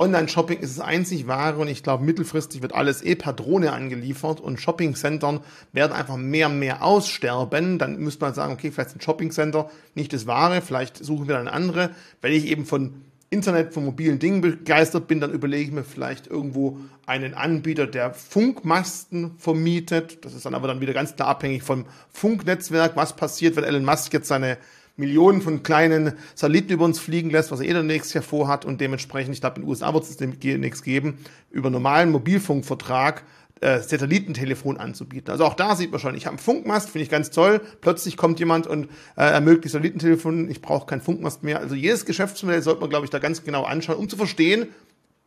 Online-Shopping 0.00 0.60
ist 0.60 0.78
das 0.78 0.84
einzig 0.84 1.26
wahre 1.26 1.58
und 1.58 1.66
ich 1.66 1.82
glaube, 1.82 2.04
mittelfristig 2.04 2.62
wird 2.62 2.72
alles 2.72 3.02
eh 3.02 3.16
per 3.16 3.32
Drohne 3.32 3.72
angeliefert 3.72 4.40
und 4.40 4.60
Shopping-Centern 4.60 5.40
werden 5.72 5.92
einfach 5.92 6.16
mehr 6.16 6.46
und 6.46 6.60
mehr 6.60 6.84
aussterben. 6.84 7.78
Dann 7.78 7.98
müsste 7.98 8.24
man 8.24 8.32
sagen, 8.32 8.52
okay, 8.52 8.70
vielleicht 8.70 8.90
sind 8.90 9.02
Shopping-Center 9.02 9.68
nicht 9.94 10.12
das 10.12 10.28
wahre, 10.28 10.62
vielleicht 10.62 11.04
suchen 11.04 11.26
wir 11.26 11.34
dann 11.34 11.48
andere. 11.48 11.90
Wenn 12.20 12.32
ich 12.32 12.46
eben 12.46 12.64
von 12.64 13.02
Internet, 13.30 13.74
von 13.74 13.84
mobilen 13.84 14.20
Dingen 14.20 14.40
begeistert 14.40 15.08
bin, 15.08 15.20
dann 15.20 15.32
überlege 15.32 15.64
ich 15.64 15.72
mir 15.72 15.84
vielleicht 15.84 16.28
irgendwo 16.28 16.78
einen 17.04 17.34
Anbieter, 17.34 17.86
der 17.86 18.14
Funkmasten 18.14 19.32
vermietet. 19.36 20.24
Das 20.24 20.32
ist 20.32 20.46
dann 20.46 20.54
aber 20.54 20.68
dann 20.68 20.80
wieder 20.80 20.94
ganz 20.94 21.16
klar 21.16 21.28
abhängig 21.28 21.64
vom 21.64 21.86
Funknetzwerk. 22.10 22.96
Was 22.96 23.16
passiert, 23.16 23.56
wenn 23.56 23.64
Elon 23.64 23.84
Musk 23.84 24.12
jetzt 24.14 24.28
seine 24.28 24.58
Millionen 24.98 25.40
von 25.40 25.62
kleinen 25.62 26.12
Satelliten 26.34 26.72
über 26.72 26.84
uns 26.84 26.98
fliegen 26.98 27.30
lässt, 27.30 27.50
was 27.50 27.60
er 27.60 27.68
eh 27.68 27.72
dann 27.72 27.86
nächstes 27.86 28.14
Jahr 28.14 28.24
vorhat 28.24 28.64
und 28.64 28.80
dementsprechend, 28.80 29.32
ich 29.32 29.40
glaube, 29.40 29.56
in 29.56 29.62
den 29.62 29.70
USA 29.70 29.94
wird 29.94 30.04
es 30.04 30.20
nichts 30.20 30.82
geben, 30.82 31.18
über 31.50 31.70
normalen 31.70 32.10
Mobilfunkvertrag 32.10 33.24
äh, 33.60 33.80
Satellitentelefon 33.80 34.76
anzubieten. 34.76 35.30
Also 35.30 35.44
auch 35.44 35.54
da 35.54 35.74
sieht 35.74 35.90
man 35.90 36.00
schon, 36.00 36.14
ich 36.14 36.26
habe 36.26 36.34
einen 36.34 36.38
Funkmast, 36.38 36.90
finde 36.90 37.02
ich 37.04 37.10
ganz 37.10 37.30
toll. 37.30 37.60
Plötzlich 37.80 38.16
kommt 38.16 38.38
jemand 38.38 38.66
und 38.66 38.86
äh, 39.16 39.22
ermöglicht 39.22 39.72
Satellitentelefon, 39.72 40.50
ich 40.50 40.62
brauche 40.62 40.86
keinen 40.86 41.00
Funkmast 41.00 41.42
mehr. 41.42 41.58
Also 41.58 41.74
jedes 41.74 42.04
Geschäftsmodell 42.04 42.62
sollte 42.62 42.80
man, 42.80 42.90
glaube 42.90 43.04
ich, 43.04 43.10
da 43.10 43.18
ganz 43.18 43.42
genau 43.42 43.64
anschauen, 43.64 43.96
um 43.96 44.08
zu 44.08 44.16
verstehen, 44.16 44.68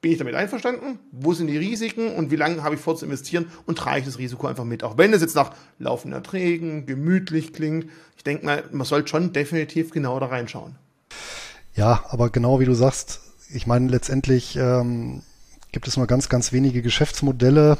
bin 0.02 0.12
ich 0.12 0.18
damit 0.18 0.34
einverstanden? 0.34 1.00
Wo 1.12 1.34
sind 1.34 1.48
die 1.48 1.58
Risiken 1.58 2.14
und 2.16 2.32
wie 2.32 2.36
lange 2.36 2.64
habe 2.64 2.76
ich 2.76 2.82
vor 2.82 2.96
zu 2.96 3.06
investieren 3.06 3.46
und 3.68 3.78
trage 3.78 4.00
ich 4.00 4.06
das 4.06 4.18
Risiko 4.18 4.48
einfach 4.48 4.64
mit? 4.64 4.84
Auch 4.84 4.98
wenn 4.98 5.14
es 5.14 5.22
jetzt 5.22 5.36
nach 5.36 5.52
laufenden 5.78 6.18
Erträgen, 6.18 6.88
gemütlich 6.88 7.54
klingt. 7.54 7.86
Ich 8.18 8.24
denke 8.24 8.46
mal, 8.46 8.64
man 8.72 8.86
sollte 8.86 9.10
schon 9.10 9.32
definitiv 9.32 9.92
genau 9.92 10.20
da 10.20 10.26
reinschauen. 10.26 10.76
Ja, 11.76 12.04
aber 12.10 12.32
genau 12.32 12.60
wie 12.60 12.66
du 12.66 12.74
sagst, 12.74 13.22
ich 13.54 13.68
meine, 13.68 13.90
letztendlich 13.90 14.56
ähm, 14.56 15.22
gibt 15.72 15.88
es 15.88 15.98
nur 15.98 16.08
ganz, 16.08 16.30
ganz 16.30 16.52
wenige 16.52 16.82
Geschäftsmodelle. 16.82 17.78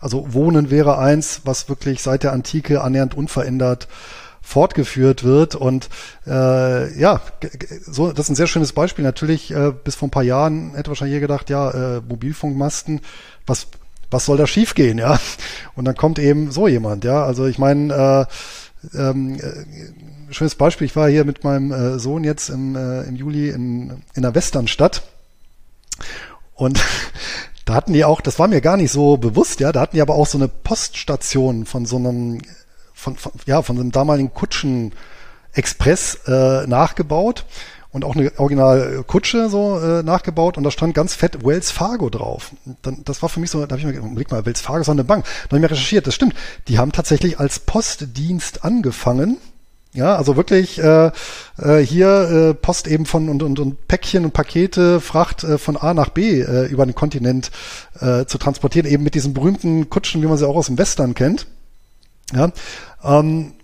Also 0.00 0.32
Wohnen 0.32 0.70
wäre 0.70 0.98
eins, 0.98 1.42
was 1.44 1.68
wirklich 1.68 2.02
seit 2.02 2.22
der 2.22 2.32
Antike 2.32 2.82
annähernd 2.82 3.14
unverändert 3.16 3.88
fortgeführt 4.42 5.24
wird. 5.24 5.54
Und 5.54 5.88
äh, 6.26 6.98
ja, 6.98 7.20
so, 7.82 8.12
das 8.12 8.26
ist 8.26 8.30
ein 8.30 8.36
sehr 8.36 8.46
schönes 8.46 8.72
Beispiel. 8.72 9.04
Natürlich, 9.04 9.50
äh, 9.50 9.72
bis 9.72 9.94
vor 9.94 10.08
ein 10.08 10.12
paar 10.12 10.22
Jahren 10.22 10.74
hätte 10.74 10.88
wahrscheinlich 10.88 11.14
jeder 11.14 11.26
gedacht, 11.26 11.50
ja, 11.50 11.70
äh, 11.70 12.00
Mobilfunkmasten, 12.00 13.00
was, 13.46 13.68
was 14.10 14.24
soll 14.24 14.36
da 14.36 14.46
schiefgehen, 14.46 14.98
ja? 14.98 15.20
Und 15.74 15.84
dann 15.84 15.96
kommt 15.96 16.18
eben 16.18 16.50
so 16.50 16.68
jemand, 16.68 17.04
ja. 17.04 17.24
Also 17.24 17.46
ich 17.46 17.58
meine, 17.58 18.26
äh, 18.94 18.98
ähm, 18.98 19.38
äh, 19.40 20.32
schönes 20.32 20.54
Beispiel, 20.54 20.86
ich 20.86 20.96
war 20.96 21.08
hier 21.08 21.24
mit 21.24 21.44
meinem 21.44 21.72
äh, 21.72 21.98
Sohn 21.98 22.24
jetzt 22.24 22.48
im, 22.48 22.76
äh, 22.76 23.02
im 23.02 23.16
Juli 23.16 23.50
in, 23.50 24.02
in 24.14 24.22
der 24.22 24.34
Westernstadt 24.34 25.02
und 26.54 26.80
da 27.64 27.74
hatten 27.74 27.92
die 27.92 28.04
auch, 28.04 28.20
das 28.20 28.38
war 28.38 28.48
mir 28.48 28.60
gar 28.60 28.76
nicht 28.76 28.92
so 28.92 29.16
bewusst, 29.16 29.60
ja, 29.60 29.72
da 29.72 29.80
hatten 29.80 29.96
die 29.96 30.02
aber 30.02 30.14
auch 30.14 30.26
so 30.26 30.38
eine 30.38 30.48
Poststation 30.48 31.66
von 31.66 31.86
so 31.86 31.96
einem 31.96 32.40
von, 32.98 33.16
von, 33.16 33.32
ja, 33.46 33.62
von 33.62 33.78
einem 33.78 33.92
damaligen 33.92 34.34
Kutschen-Express 34.34 36.18
äh, 36.26 36.66
nachgebaut 36.66 37.44
und 37.90 38.04
auch 38.04 38.16
eine 38.16 38.32
original 38.38 39.04
Kutsche 39.06 39.48
so 39.48 39.78
äh, 39.78 40.02
nachgebaut 40.02 40.58
und 40.58 40.64
da 40.64 40.70
stand 40.70 40.94
ganz 40.94 41.14
fett 41.14 41.44
Wells 41.44 41.70
Fargo 41.70 42.10
drauf. 42.10 42.50
Dann, 42.82 43.02
das 43.04 43.22
war 43.22 43.28
für 43.28 43.40
mich 43.40 43.50
so, 43.50 43.64
da 43.64 43.70
habe 43.70 43.78
ich 43.78 43.86
mir 43.86 43.92
gedacht, 43.92 44.14
blick 44.14 44.30
mal, 44.30 44.44
Wells 44.44 44.60
Fargo 44.60 44.80
ist 44.80 44.88
eine 44.88 45.04
Bank. 45.04 45.24
Dann 45.24 45.44
habe 45.44 45.56
ich 45.58 45.62
mir 45.62 45.70
recherchiert, 45.70 46.06
das 46.06 46.14
stimmt. 46.14 46.34
Die 46.66 46.78
haben 46.78 46.92
tatsächlich 46.92 47.38
als 47.38 47.60
Postdienst 47.60 48.64
angefangen, 48.64 49.38
Ja, 49.94 50.16
also 50.16 50.36
wirklich 50.36 50.78
äh, 50.82 51.10
äh, 51.56 51.78
hier 51.78 52.50
äh, 52.50 52.54
Post 52.54 52.88
eben 52.88 53.06
von 53.06 53.28
und, 53.28 53.42
und, 53.42 53.58
und 53.58 53.88
Päckchen 53.88 54.24
und 54.24 54.32
Pakete, 54.32 55.00
Fracht 55.00 55.44
äh, 55.44 55.56
von 55.56 55.76
A 55.76 55.94
nach 55.94 56.10
B 56.10 56.40
äh, 56.40 56.66
über 56.66 56.84
den 56.84 56.94
Kontinent 56.94 57.50
äh, 58.00 58.26
zu 58.26 58.36
transportieren, 58.38 58.86
eben 58.86 59.02
mit 59.02 59.14
diesen 59.14 59.32
berühmten 59.32 59.88
Kutschen, 59.88 60.20
wie 60.20 60.26
man 60.26 60.36
sie 60.36 60.46
auch 60.46 60.56
aus 60.56 60.66
dem 60.66 60.76
Western 60.76 61.14
kennt. 61.14 61.46
Ja, 62.34 62.50
ähm, 63.02 63.54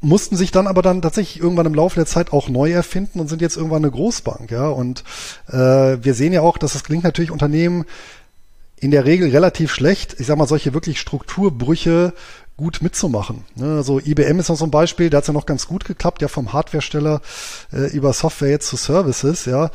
mussten 0.00 0.36
sich 0.36 0.52
dann 0.52 0.66
aber 0.66 0.80
dann 0.82 1.02
tatsächlich 1.02 1.42
irgendwann 1.42 1.66
im 1.66 1.74
Laufe 1.74 1.96
der 1.96 2.06
Zeit 2.06 2.32
auch 2.32 2.48
neu 2.48 2.70
erfinden 2.70 3.20
und 3.20 3.28
sind 3.28 3.42
jetzt 3.42 3.56
irgendwann 3.56 3.84
eine 3.84 3.90
Großbank, 3.90 4.50
ja. 4.50 4.68
Und 4.68 5.02
äh, 5.48 5.54
wir 5.56 6.14
sehen 6.14 6.32
ja 6.32 6.42
auch, 6.42 6.58
dass 6.58 6.74
das 6.74 6.84
klingt 6.84 7.04
natürlich 7.04 7.30
Unternehmen 7.30 7.84
in 8.80 8.92
der 8.92 9.04
Regel 9.04 9.30
relativ 9.30 9.72
schlecht. 9.72 10.16
Ich 10.18 10.26
sag 10.26 10.38
mal, 10.38 10.46
solche 10.46 10.72
wirklich 10.72 11.00
Strukturbrüche 11.00 12.12
gut 12.56 12.80
mitzumachen. 12.80 13.44
Ne? 13.54 13.76
Also 13.76 14.00
IBM 14.00 14.40
ist 14.40 14.48
noch 14.48 14.56
so 14.56 14.64
ein 14.64 14.70
Beispiel, 14.70 15.10
da 15.10 15.18
hat 15.18 15.24
es 15.24 15.28
ja 15.28 15.34
noch 15.34 15.46
ganz 15.46 15.66
gut 15.66 15.84
geklappt, 15.84 16.22
ja 16.22 16.28
vom 16.28 16.52
Hardwaresteller 16.52 17.20
äh, 17.72 17.90
über 17.92 18.12
Software 18.12 18.50
jetzt 18.50 18.68
zu 18.68 18.76
Services, 18.76 19.46
ja. 19.46 19.70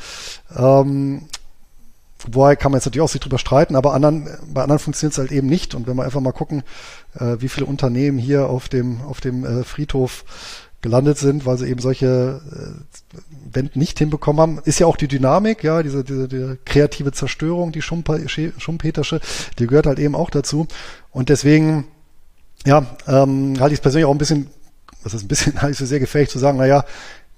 Ähm, 0.56 1.24
Wobei 2.31 2.55
kann 2.55 2.71
man 2.71 2.77
jetzt 2.77 2.86
natürlich 2.86 3.03
auch 3.03 3.09
sich 3.09 3.21
drüber 3.21 3.38
streiten, 3.38 3.75
aber 3.75 3.93
anderen, 3.93 4.29
bei 4.47 4.62
anderen 4.62 4.79
funktioniert 4.79 5.13
es 5.13 5.17
halt 5.17 5.31
eben 5.31 5.47
nicht. 5.47 5.75
Und 5.75 5.88
wenn 5.88 5.97
wir 5.97 6.03
einfach 6.03 6.21
mal 6.21 6.31
gucken, 6.31 6.63
äh, 7.19 7.38
wie 7.39 7.49
viele 7.49 7.65
Unternehmen 7.65 8.17
hier 8.17 8.47
auf 8.47 8.69
dem, 8.69 9.01
auf 9.01 9.19
dem 9.19 9.45
äh, 9.45 9.63
Friedhof 9.63 10.23
gelandet 10.81 11.17
sind, 11.17 11.45
weil 11.45 11.57
sie 11.57 11.67
eben 11.67 11.79
solche 11.81 12.41
äh, 12.51 13.17
Wenden 13.51 13.79
nicht 13.79 13.97
hinbekommen 13.99 14.41
haben, 14.41 14.59
ist 14.65 14.79
ja 14.79 14.88
auch 14.88 14.97
die 14.97 15.07
Dynamik, 15.07 15.63
ja, 15.63 15.83
diese, 15.83 16.03
diese, 16.03 16.27
diese 16.27 16.57
kreative 16.65 17.12
Zerstörung, 17.12 17.71
die 17.71 17.81
Schumpetersche, 17.81 19.19
die 19.59 19.67
gehört 19.67 19.86
halt 19.86 19.99
eben 19.99 20.15
auch 20.15 20.29
dazu. 20.29 20.67
Und 21.12 21.29
deswegen 21.29 21.86
ja, 22.65 22.86
ähm, 23.07 23.55
halte 23.59 23.73
ich 23.73 23.79
es 23.79 23.81
persönlich 23.81 24.05
auch 24.05 24.12
ein 24.12 24.17
bisschen, 24.17 24.47
das 25.03 25.13
ist 25.13 25.23
ein 25.23 25.27
bisschen, 25.27 25.55
halte 25.62 25.73
ich 25.73 25.81
es 25.81 25.89
sehr 25.89 25.99
gefährlich 25.99 26.29
zu 26.29 26.39
sagen, 26.39 26.57
naja, 26.57 26.86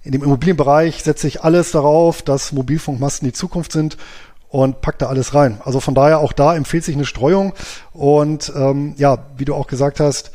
in 0.04 0.12
dem 0.12 0.24
Immobilienbereich 0.24 1.02
setze 1.02 1.28
ich 1.28 1.44
alles 1.44 1.72
darauf, 1.72 2.22
dass 2.22 2.52
Mobilfunkmasten 2.52 3.28
die 3.28 3.34
Zukunft 3.34 3.72
sind 3.72 3.98
und 4.56 4.80
pack 4.80 4.98
da 5.00 5.08
alles 5.08 5.34
rein. 5.34 5.60
Also 5.66 5.82
von 5.82 5.96
daher 5.96 6.20
auch 6.20 6.32
da 6.32 6.56
empfiehlt 6.56 6.86
sich 6.86 6.96
eine 6.96 7.04
Streuung 7.04 7.54
und 7.92 8.54
ähm, 8.56 8.94
ja, 8.96 9.18
wie 9.36 9.44
du 9.44 9.54
auch 9.54 9.68
gesagt 9.68 10.00
hast, 10.00 10.32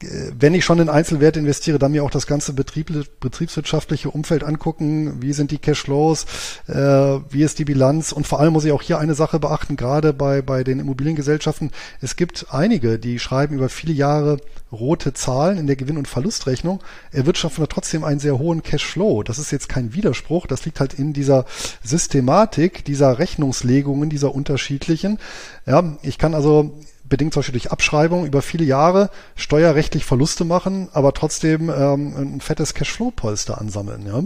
wenn 0.00 0.54
ich 0.54 0.64
schon 0.64 0.78
in 0.78 0.88
Einzelwerte 0.88 1.40
investiere, 1.40 1.78
dann 1.78 1.90
mir 1.90 2.04
auch 2.04 2.10
das 2.10 2.28
ganze 2.28 2.52
Betrieb, 2.52 2.92
betriebswirtschaftliche 3.18 4.10
Umfeld 4.10 4.44
angucken. 4.44 5.20
Wie 5.20 5.32
sind 5.32 5.50
die 5.50 5.58
Cashflows? 5.58 6.24
Äh, 6.68 6.74
wie 6.74 7.42
ist 7.42 7.58
die 7.58 7.64
Bilanz? 7.64 8.12
Und 8.12 8.26
vor 8.26 8.38
allem 8.38 8.52
muss 8.52 8.64
ich 8.64 8.70
auch 8.70 8.82
hier 8.82 9.00
eine 9.00 9.14
Sache 9.14 9.40
beachten, 9.40 9.74
gerade 9.76 10.12
bei, 10.12 10.40
bei 10.40 10.62
den 10.62 10.78
Immobiliengesellschaften. 10.78 11.72
Es 12.00 12.14
gibt 12.14 12.46
einige, 12.50 13.00
die 13.00 13.18
schreiben 13.18 13.56
über 13.56 13.68
viele 13.68 13.92
Jahre 13.92 14.36
rote 14.70 15.14
Zahlen 15.14 15.58
in 15.58 15.66
der 15.66 15.76
Gewinn- 15.76 15.98
und 15.98 16.06
Verlustrechnung, 16.06 16.80
erwirtschaften 17.10 17.62
aber 17.62 17.68
trotzdem 17.68 18.04
einen 18.04 18.20
sehr 18.20 18.38
hohen 18.38 18.62
Cashflow. 18.62 19.24
Das 19.24 19.38
ist 19.38 19.50
jetzt 19.50 19.68
kein 19.68 19.94
Widerspruch. 19.94 20.46
Das 20.46 20.64
liegt 20.64 20.78
halt 20.78 20.94
in 20.94 21.12
dieser 21.12 21.44
Systematik, 21.82 22.84
dieser 22.84 23.18
Rechnungslegungen, 23.18 24.10
dieser 24.10 24.32
unterschiedlichen. 24.32 25.18
Ja, 25.66 25.96
ich 26.02 26.18
kann 26.18 26.34
also 26.34 26.78
bedingt 27.08 27.32
zum 27.32 27.40
Beispiel 27.40 27.60
durch 27.60 27.72
Abschreibung 27.72 28.26
über 28.26 28.42
viele 28.42 28.64
Jahre 28.64 29.10
steuerrechtlich 29.34 30.04
Verluste 30.04 30.44
machen, 30.44 30.88
aber 30.92 31.14
trotzdem 31.14 31.70
ähm, 31.70 32.14
ein 32.16 32.40
fettes 32.40 32.74
Cashflow-Polster 32.74 33.60
ansammeln. 33.60 34.06
Ja? 34.06 34.22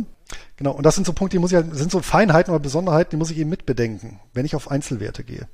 Genau, 0.57 0.73
und 0.73 0.85
das 0.85 0.95
sind 0.95 1.07
so 1.07 1.13
Punkte, 1.13 1.37
die 1.37 1.41
muss 1.41 1.53
ich 1.53 1.57
halt, 1.57 1.75
sind 1.75 1.91
so 1.91 2.01
Feinheiten 2.01 2.53
oder 2.53 2.63
Besonderheiten, 2.63 3.11
die 3.11 3.17
muss 3.17 3.31
ich 3.31 3.39
eben 3.39 3.51
mitbedenken, 3.51 4.21
wenn 4.33 4.47
ich 4.47 4.55
auf 4.55 4.71
Einzelwerte 4.71 5.25
gehe. 5.25 5.49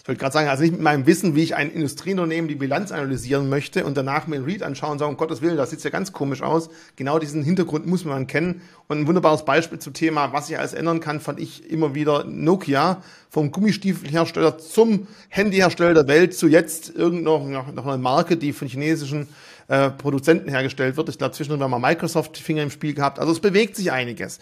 Ich 0.00 0.08
wollte 0.08 0.20
gerade 0.20 0.32
sagen, 0.32 0.48
also 0.48 0.62
nicht 0.62 0.72
mit 0.72 0.80
meinem 0.80 1.06
Wissen, 1.06 1.34
wie 1.36 1.42
ich 1.42 1.54
ein 1.54 1.70
Industrieunternehmen 1.70 2.48
die 2.48 2.54
Bilanz 2.54 2.90
analysieren 2.92 3.48
möchte 3.48 3.84
und 3.84 3.96
danach 3.96 4.26
mir 4.26 4.36
ein 4.36 4.44
Read 4.44 4.62
anschauen 4.62 4.92
und 4.92 4.98
sagen, 4.98 5.12
um 5.12 5.16
Gottes 5.16 5.42
Willen, 5.42 5.56
das 5.56 5.70
sieht 5.70 5.82
ja 5.84 5.90
ganz 5.90 6.12
komisch 6.12 6.42
aus. 6.42 6.70
Genau 6.96 7.18
diesen 7.18 7.44
Hintergrund 7.44 7.86
muss 7.86 8.04
man 8.04 8.26
kennen. 8.26 8.62
Und 8.88 9.00
ein 9.00 9.06
wunderbares 9.06 9.44
Beispiel 9.44 9.78
zum 9.78 9.92
Thema, 9.92 10.32
was 10.32 10.48
sich 10.48 10.58
alles 10.58 10.72
ändern 10.72 11.00
kann, 11.00 11.20
fand 11.20 11.40
ich 11.40 11.70
immer 11.70 11.94
wieder 11.94 12.24
Nokia 12.24 13.02
vom 13.30 13.50
Gummistiefelhersteller 13.50 14.58
zum 14.58 15.06
Handyhersteller 15.28 15.94
der 15.94 16.08
Welt 16.08 16.34
zu 16.34 16.48
jetzt 16.48 16.94
irgendeiner 16.94 17.72
noch 17.72 17.86
eine 17.86 17.98
Marke, 17.98 18.36
die 18.36 18.52
von 18.52 18.68
chinesischen 18.68 19.28
äh, 19.68 19.90
Produzenten 19.90 20.50
hergestellt 20.50 20.96
wird. 20.96 21.08
Ich 21.08 21.18
glaube, 21.18 21.32
zwischendurch 21.32 21.62
haben 21.62 21.70
wir 21.70 21.78
mal 21.78 21.90
Microsoft 21.90 22.36
Finger 22.36 22.62
im 22.62 22.70
Spiel 22.70 22.94
gehabt. 22.94 23.18
Also 23.18 23.32
es 23.32 23.40
bewegt 23.40 23.76
sich 23.76 23.92
einiges. 23.92 24.38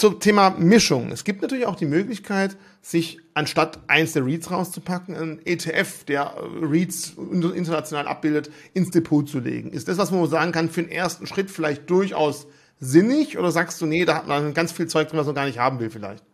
Zum 0.00 0.18
Thema 0.18 0.48
Mischung. 0.56 1.12
Es 1.12 1.24
gibt 1.24 1.42
natürlich 1.42 1.66
auch 1.66 1.76
die 1.76 1.84
Möglichkeit, 1.84 2.56
sich 2.80 3.18
anstatt 3.34 3.80
eins 3.86 4.14
der 4.14 4.24
Reads 4.24 4.50
rauszupacken, 4.50 5.14
ein 5.14 5.40
ETF, 5.44 6.04
der 6.04 6.36
Reads 6.62 7.18
international 7.18 8.08
abbildet, 8.08 8.50
ins 8.72 8.90
Depot 8.92 9.28
zu 9.28 9.40
legen. 9.40 9.72
Ist 9.72 9.88
das, 9.88 9.98
was 9.98 10.10
man 10.10 10.26
sagen 10.26 10.52
kann, 10.52 10.70
für 10.70 10.82
den 10.82 10.90
ersten 10.90 11.26
Schritt 11.26 11.50
vielleicht 11.50 11.90
durchaus 11.90 12.46
sinnig? 12.78 13.36
Oder 13.36 13.50
sagst 13.50 13.78
du, 13.82 13.84
nee, 13.84 14.06
da 14.06 14.14
hat 14.14 14.26
man 14.26 14.54
ganz 14.54 14.72
viel 14.72 14.86
Zeug 14.86 15.08
drin, 15.08 15.18
was 15.18 15.26
man 15.26 15.34
gar 15.34 15.44
nicht 15.44 15.58
haben 15.58 15.80
will 15.80 15.90
vielleicht? 15.90 16.24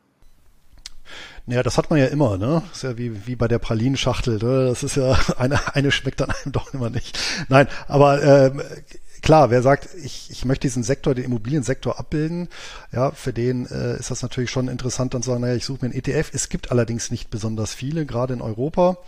Naja, 1.46 1.64
das 1.64 1.76
hat 1.76 1.90
man 1.90 1.98
ja 1.98 2.06
immer, 2.06 2.38
ne? 2.38 2.62
Das 2.68 2.76
ist 2.76 2.82
ja 2.84 2.98
wie, 2.98 3.26
wie 3.26 3.34
bei 3.34 3.48
der 3.48 3.58
Pralinschachtel, 3.58 4.38
ne? 4.38 4.66
Das 4.68 4.84
ist 4.84 4.94
ja, 4.94 5.18
eine, 5.38 5.58
eine 5.74 5.90
schmeckt 5.90 6.20
dann 6.20 6.30
einem 6.30 6.52
doch 6.52 6.72
immer 6.72 6.90
nicht. 6.90 7.18
Nein, 7.48 7.66
aber 7.88 8.22
ähm, 8.22 8.62
klar, 9.22 9.50
wer 9.50 9.62
sagt, 9.62 9.88
ich, 10.02 10.30
ich 10.30 10.44
möchte 10.44 10.62
diesen 10.62 10.82
Sektor, 10.82 11.14
den 11.14 11.24
Immobiliensektor 11.24 11.98
abbilden, 11.98 12.48
ja, 12.92 13.10
für 13.10 13.32
den 13.32 13.66
äh, 13.66 13.98
ist 13.98 14.10
das 14.10 14.22
natürlich 14.22 14.50
schon 14.50 14.68
interessant, 14.68 15.14
dann 15.14 15.22
zu 15.22 15.30
sagen, 15.30 15.42
naja, 15.42 15.54
ich 15.54 15.64
suche 15.64 15.84
mir 15.84 15.92
einen 15.92 15.98
ETF. 15.98 16.30
Es 16.32 16.48
gibt 16.48 16.70
allerdings 16.70 17.10
nicht 17.10 17.30
besonders 17.30 17.74
viele, 17.74 18.06
gerade 18.06 18.34
in 18.34 18.40
Europa. 18.40 18.98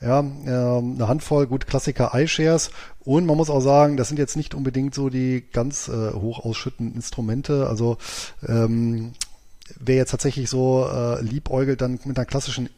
Ja, 0.00 0.20
ähm, 0.20 0.94
eine 0.96 1.08
Handvoll, 1.08 1.46
gut, 1.46 1.66
Klassiker 1.66 2.12
iShares. 2.14 2.70
Und 3.00 3.26
man 3.26 3.36
muss 3.36 3.48
auch 3.48 3.60
sagen, 3.60 3.96
das 3.96 4.08
sind 4.08 4.18
jetzt 4.18 4.36
nicht 4.36 4.54
unbedingt 4.54 4.94
so 4.94 5.08
die 5.08 5.44
ganz 5.52 5.88
äh, 5.88 6.12
hoch 6.12 6.44
ausschüttenden 6.44 6.94
Instrumente. 6.96 7.68
Also 7.68 7.96
ähm, 8.46 9.12
wer 9.78 9.96
jetzt 9.96 10.10
tatsächlich 10.10 10.50
so 10.50 10.86
äh, 10.86 11.22
liebäugelt 11.22 11.80
dann 11.80 12.00
mit 12.04 12.18
einer 12.18 12.26
klassischen 12.26 12.68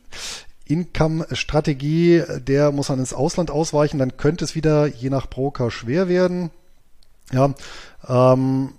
Income-Strategie, 0.67 2.23
der 2.39 2.73
muss 2.73 2.89
dann 2.89 2.99
ins 2.99 3.15
Ausland 3.15 3.51
ausweichen, 3.51 3.99
dann 3.99 4.17
könnte 4.17 4.45
es 4.45 4.55
wieder 4.55 4.87
je 4.87 5.11
nach 5.11 5.29
Broker 5.29 5.71
schwer 5.71 6.09
werden. 6.09 6.51
Ja, 7.33 7.55
ähm, 8.09 8.73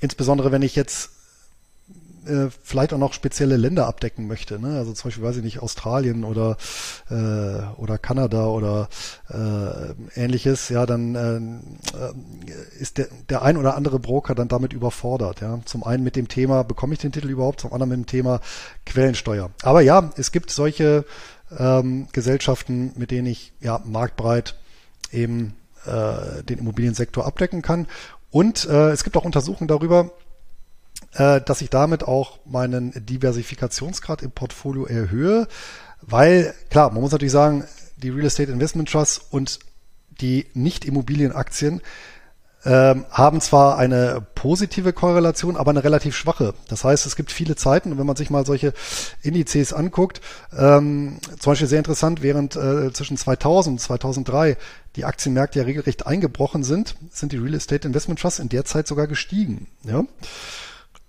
insbesondere 0.00 0.52
wenn 0.52 0.62
ich 0.62 0.76
jetzt 0.76 1.10
äh, 2.28 2.50
vielleicht 2.62 2.92
auch 2.92 2.98
noch 2.98 3.12
spezielle 3.12 3.56
Länder 3.56 3.86
abdecken 3.86 4.26
möchte. 4.26 4.58
Ne? 4.58 4.76
Also 4.76 4.92
zum 4.92 5.08
Beispiel, 5.08 5.24
weiß 5.24 5.36
ich 5.38 5.42
nicht, 5.42 5.60
Australien 5.60 6.24
oder, 6.24 6.56
äh, 7.10 7.80
oder 7.80 7.98
Kanada 7.98 8.46
oder 8.46 8.88
äh, 9.30 10.20
ähnliches, 10.20 10.68
ja, 10.68 10.84
dann 10.84 11.14
äh, 11.14 12.78
ist 12.78 12.98
der, 12.98 13.08
der 13.28 13.42
ein 13.42 13.56
oder 13.56 13.76
andere 13.76 13.98
Broker 13.98 14.34
dann 14.34 14.48
damit 14.48 14.72
überfordert. 14.72 15.40
Ja? 15.40 15.60
Zum 15.64 15.84
einen 15.84 16.04
mit 16.04 16.16
dem 16.16 16.28
Thema, 16.28 16.64
bekomme 16.64 16.92
ich 16.92 16.98
den 16.98 17.12
Titel 17.12 17.30
überhaupt, 17.30 17.60
zum 17.60 17.72
anderen 17.72 17.90
mit 17.90 17.98
dem 18.00 18.06
Thema 18.06 18.40
Quellensteuer. 18.84 19.50
Aber 19.62 19.80
ja, 19.80 20.10
es 20.16 20.32
gibt 20.32 20.50
solche 20.50 21.04
ähm, 21.56 22.08
Gesellschaften, 22.12 22.92
mit 22.96 23.10
denen 23.10 23.26
ich 23.26 23.52
ja 23.60 23.80
marktbreit 23.84 24.54
eben 25.12 25.54
äh, 25.86 26.42
den 26.42 26.58
Immobiliensektor 26.58 27.26
abdecken 27.26 27.62
kann. 27.62 27.86
Und 28.30 28.66
äh, 28.66 28.90
es 28.90 29.04
gibt 29.04 29.16
auch 29.16 29.24
Untersuchungen 29.24 29.68
darüber, 29.68 30.10
äh, 31.14 31.40
dass 31.40 31.60
ich 31.60 31.70
damit 31.70 32.02
auch 32.04 32.38
meinen 32.44 32.92
Diversifikationsgrad 32.94 34.22
im 34.22 34.30
Portfolio 34.30 34.86
erhöhe, 34.86 35.48
weil 36.02 36.54
klar, 36.70 36.90
man 36.90 37.00
muss 37.00 37.12
natürlich 37.12 37.32
sagen, 37.32 37.64
die 37.96 38.10
Real 38.10 38.26
Estate 38.26 38.52
Investment 38.52 38.90
Trusts 38.90 39.20
und 39.30 39.58
die 40.20 40.46
Nicht-Immobilienaktien 40.54 41.80
ähm, 42.64 43.04
haben 43.10 43.40
zwar 43.40 43.78
eine 43.78 44.26
positive 44.34 44.92
Korrelation, 44.92 45.56
aber 45.56 45.70
eine 45.70 45.84
relativ 45.84 46.16
schwache. 46.16 46.54
Das 46.68 46.84
heißt, 46.84 47.06
es 47.06 47.16
gibt 47.16 47.30
viele 47.30 47.56
Zeiten, 47.56 47.98
wenn 47.98 48.06
man 48.06 48.16
sich 48.16 48.30
mal 48.30 48.44
solche 48.44 48.72
Indizes 49.22 49.72
anguckt, 49.72 50.20
ähm, 50.56 51.18
zum 51.38 51.52
Beispiel 51.52 51.68
sehr 51.68 51.78
interessant, 51.78 52.22
während 52.22 52.56
äh, 52.56 52.92
zwischen 52.92 53.16
2000 53.16 53.74
und 53.74 53.78
2003 53.78 54.56
die 54.96 55.04
Aktienmärkte 55.04 55.60
ja 55.60 55.64
regelrecht 55.64 56.06
eingebrochen 56.06 56.64
sind, 56.64 56.96
sind 57.10 57.32
die 57.32 57.36
Real 57.36 57.54
Estate 57.54 57.86
Investment 57.86 58.20
Trusts 58.20 58.40
in 58.40 58.48
der 58.48 58.64
Zeit 58.64 58.88
sogar 58.88 59.06
gestiegen. 59.06 59.68
Ja? 59.84 60.04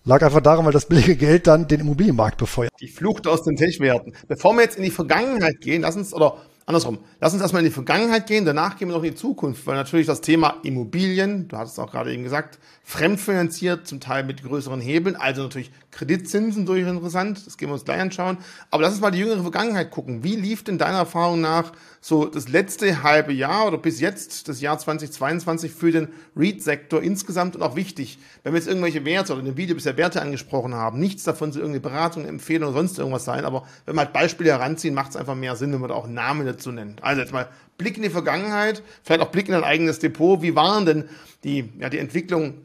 Lag 0.05 0.21
einfach 0.23 0.41
daran, 0.41 0.65
weil 0.65 0.71
das 0.71 0.85
billige 0.85 1.15
Geld 1.15 1.47
dann 1.47 1.67
den 1.67 1.81
Immobilienmarkt 1.81 2.38
befeuert. 2.38 2.71
Die 2.79 2.88
Flucht 2.88 3.27
aus 3.27 3.43
den 3.43 3.55
Tischwerten. 3.55 4.13
Bevor 4.27 4.53
wir 4.53 4.62
jetzt 4.62 4.77
in 4.77 4.83
die 4.83 4.91
Vergangenheit 4.91 5.59
gehen, 5.62 5.81
lass 5.81 5.95
uns, 5.95 6.13
oder 6.13 6.38
andersrum, 6.69 6.99
lass 7.19 7.34
uns 7.34 7.41
erstmal 7.41 7.63
in 7.63 7.69
die 7.69 7.73
Vergangenheit 7.73 8.27
gehen, 8.27 8.45
danach 8.45 8.77
gehen 8.77 8.89
wir 8.89 8.95
noch 8.95 9.03
in 9.03 9.12
die 9.12 9.15
Zukunft, 9.15 9.65
weil 9.65 9.75
natürlich 9.75 10.05
das 10.05 10.21
Thema 10.21 10.58
Immobilien, 10.62 11.47
du 11.47 11.58
hattest 11.58 11.77
es 11.77 11.79
auch 11.79 11.89
gerade 11.89 12.13
eben 12.13 12.23
gesagt, 12.23 12.60
fremdfinanziert, 12.89 13.88
zum 13.88 13.99
Teil 13.99 14.23
mit 14.23 14.41
größeren 14.41 14.82
Hebeln, 14.82 15.15
also 15.15 15.43
natürlich 15.43 15.69
Kreditzinsen 15.91 16.65
durchaus 16.65 16.89
interessant, 16.89 17.45
das 17.45 17.56
gehen 17.56 17.69
wir 17.69 17.73
uns 17.73 17.86
gleich 17.86 18.02
anschauen. 18.02 18.39
Aber 18.71 18.82
lass 18.82 18.93
uns 18.93 19.02
mal 19.02 19.12
die 19.12 19.19
jüngere 19.19 19.43
Vergangenheit 19.43 19.91
gucken. 19.91 20.23
Wie 20.23 20.36
lief 20.36 20.63
denn 20.63 20.80
deiner 20.80 20.97
Erfahrung 20.97 21.39
nach 21.39 21.71
so 22.02 22.25
das 22.25 22.49
letzte 22.49 23.04
halbe 23.04 23.32
Jahr 23.32 23.67
oder 23.67 23.78
bis 23.78 23.99
jetzt, 23.99 24.47
das 24.47 24.60
Jahr 24.60 24.80
2022 24.80 25.71
für 25.71 25.91
den 25.91 26.08
REIT-Sektor 26.36 27.04
insgesamt 27.04 27.56
und 27.56 27.62
auch 27.62 27.75
wichtig, 27.75 28.17
wenn 28.41 28.54
wir 28.54 28.60
jetzt 28.60 28.67
irgendwelche 28.67 29.06
Werte 29.06 29.34
oder 29.34 29.41
in 29.41 29.45
dem 29.45 29.58
Video 29.58 29.75
bisher 29.75 29.95
Werte 29.95 30.19
angesprochen 30.19 30.73
haben, 30.73 30.99
nichts 30.99 31.23
davon 31.23 31.52
so 31.52 31.60
irgendeine 31.60 31.82
Beratung, 31.82 32.25
Empfehlung 32.25 32.69
oder 32.69 32.80
sonst 32.80 32.97
irgendwas 32.97 33.23
sein, 33.23 33.45
aber 33.45 33.67
wenn 33.86 33.95
wir 33.97 34.02
halt 34.02 34.13
Beispiele 34.13 34.49
heranziehen, 34.49 34.95
macht 34.95 35.12
es 35.12 35.15
einfach 35.15 35.36
mehr 35.36 35.56
Sinn, 35.56 35.71
wenn 35.73 35.82
man 35.82 35.89
da 35.89 35.95
auch 35.95 36.08
Namen 36.08 36.47
dazu 36.47 36.71
nennt. 36.71 37.04
Also 37.04 37.21
jetzt 37.21 37.34
mal 37.34 37.49
Blick 37.78 37.97
in 37.97 38.04
die 38.04 38.10
Vergangenheit, 38.10 38.82
vielleicht 39.04 39.21
auch 39.21 39.30
Blick 39.30 39.47
in 39.47 39.54
ein 39.54 39.63
eigenes 39.63 39.99
Depot. 39.99 40.41
Wie 40.41 40.56
waren 40.56 40.88
denn 40.88 41.06
die, 41.43 41.71
ja, 41.80 41.89
die 41.89 41.99
Entwicklung 41.99 42.56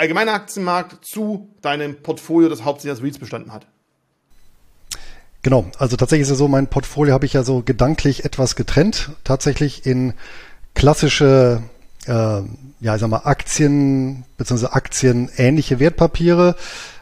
allgemeiner 0.00 0.32
Aktienmarkt 0.32 1.04
zu 1.04 1.50
deinem 1.60 2.02
Portfolio, 2.02 2.48
das 2.48 2.64
hauptsächlich 2.64 2.98
aus 2.98 3.04
REITs 3.04 3.18
bestanden 3.18 3.52
hat. 3.52 3.66
Genau, 5.42 5.66
also 5.78 5.96
tatsächlich 5.96 6.22
ist 6.22 6.30
es 6.30 6.38
so, 6.38 6.48
mein 6.48 6.68
Portfolio 6.68 7.14
habe 7.14 7.26
ich 7.26 7.34
ja 7.34 7.42
so 7.42 7.62
gedanklich 7.62 8.24
etwas 8.24 8.56
getrennt, 8.56 9.10
tatsächlich 9.24 9.86
in 9.86 10.14
klassische, 10.74 11.62
äh, 12.06 12.12
ja, 12.12 12.94
ich 12.94 13.00
sag 13.00 13.08
mal, 13.08 13.22
Aktien 13.24 14.24
bzw. 14.38 14.66
aktienähnliche 14.66 15.80
Wertpapiere, 15.80 16.56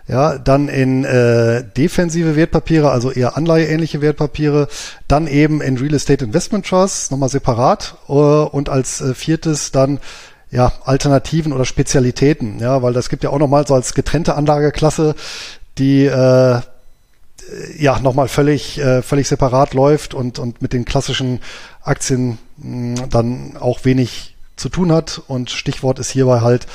ja, 0.09 0.39
dann 0.39 0.69
in 0.69 1.05
äh, 1.05 1.65
defensive 1.77 2.35
Wertpapiere, 2.35 2.91
also 2.91 3.11
eher 3.11 3.37
anleiheähnliche 3.37 4.01
Wertpapiere, 4.01 4.69
dann 5.07 5.27
eben 5.27 5.61
in 5.61 5.77
Real 5.77 5.95
Estate 5.95 6.25
Investment 6.25 6.67
Trusts, 6.67 7.11
nochmal 7.11 7.29
separat 7.29 7.97
äh, 8.09 8.13
und 8.13 8.69
als 8.69 9.01
äh, 9.01 9.15
viertes 9.15 9.71
dann 9.71 10.01
ja, 10.51 10.73
Alternativen 10.85 11.53
oder 11.53 11.65
Spezialitäten, 11.65 12.59
ja, 12.59 12.83
weil 12.83 12.93
das 12.93 13.09
gibt 13.09 13.25
ja 13.25 13.31
auch 13.31 13.39
nochmal 13.39 13.67
so 13.67 13.75
als 13.75 13.95
getrennte 13.95 14.35
Anlageklasse, 14.35 15.15
die 15.77 16.07
äh, 16.07 16.61
ja 17.79 17.99
nochmal 18.01 18.29
völlig, 18.29 18.79
äh, 18.79 19.03
völlig 19.03 19.29
separat 19.29 19.75
läuft 19.75 20.15
und, 20.15 20.39
und 20.39 20.63
mit 20.63 20.73
den 20.73 20.85
klassischen 20.85 21.41
Aktien 21.83 22.39
mh, 22.59 23.07
dann 23.11 23.57
auch 23.59 23.85
wenig 23.85 24.35
zu 24.57 24.69
tun 24.69 24.93
hat. 24.93 25.23
Und 25.29 25.51
Stichwort 25.51 25.99
ist 25.99 26.11
hierbei 26.11 26.41
halt 26.41 26.67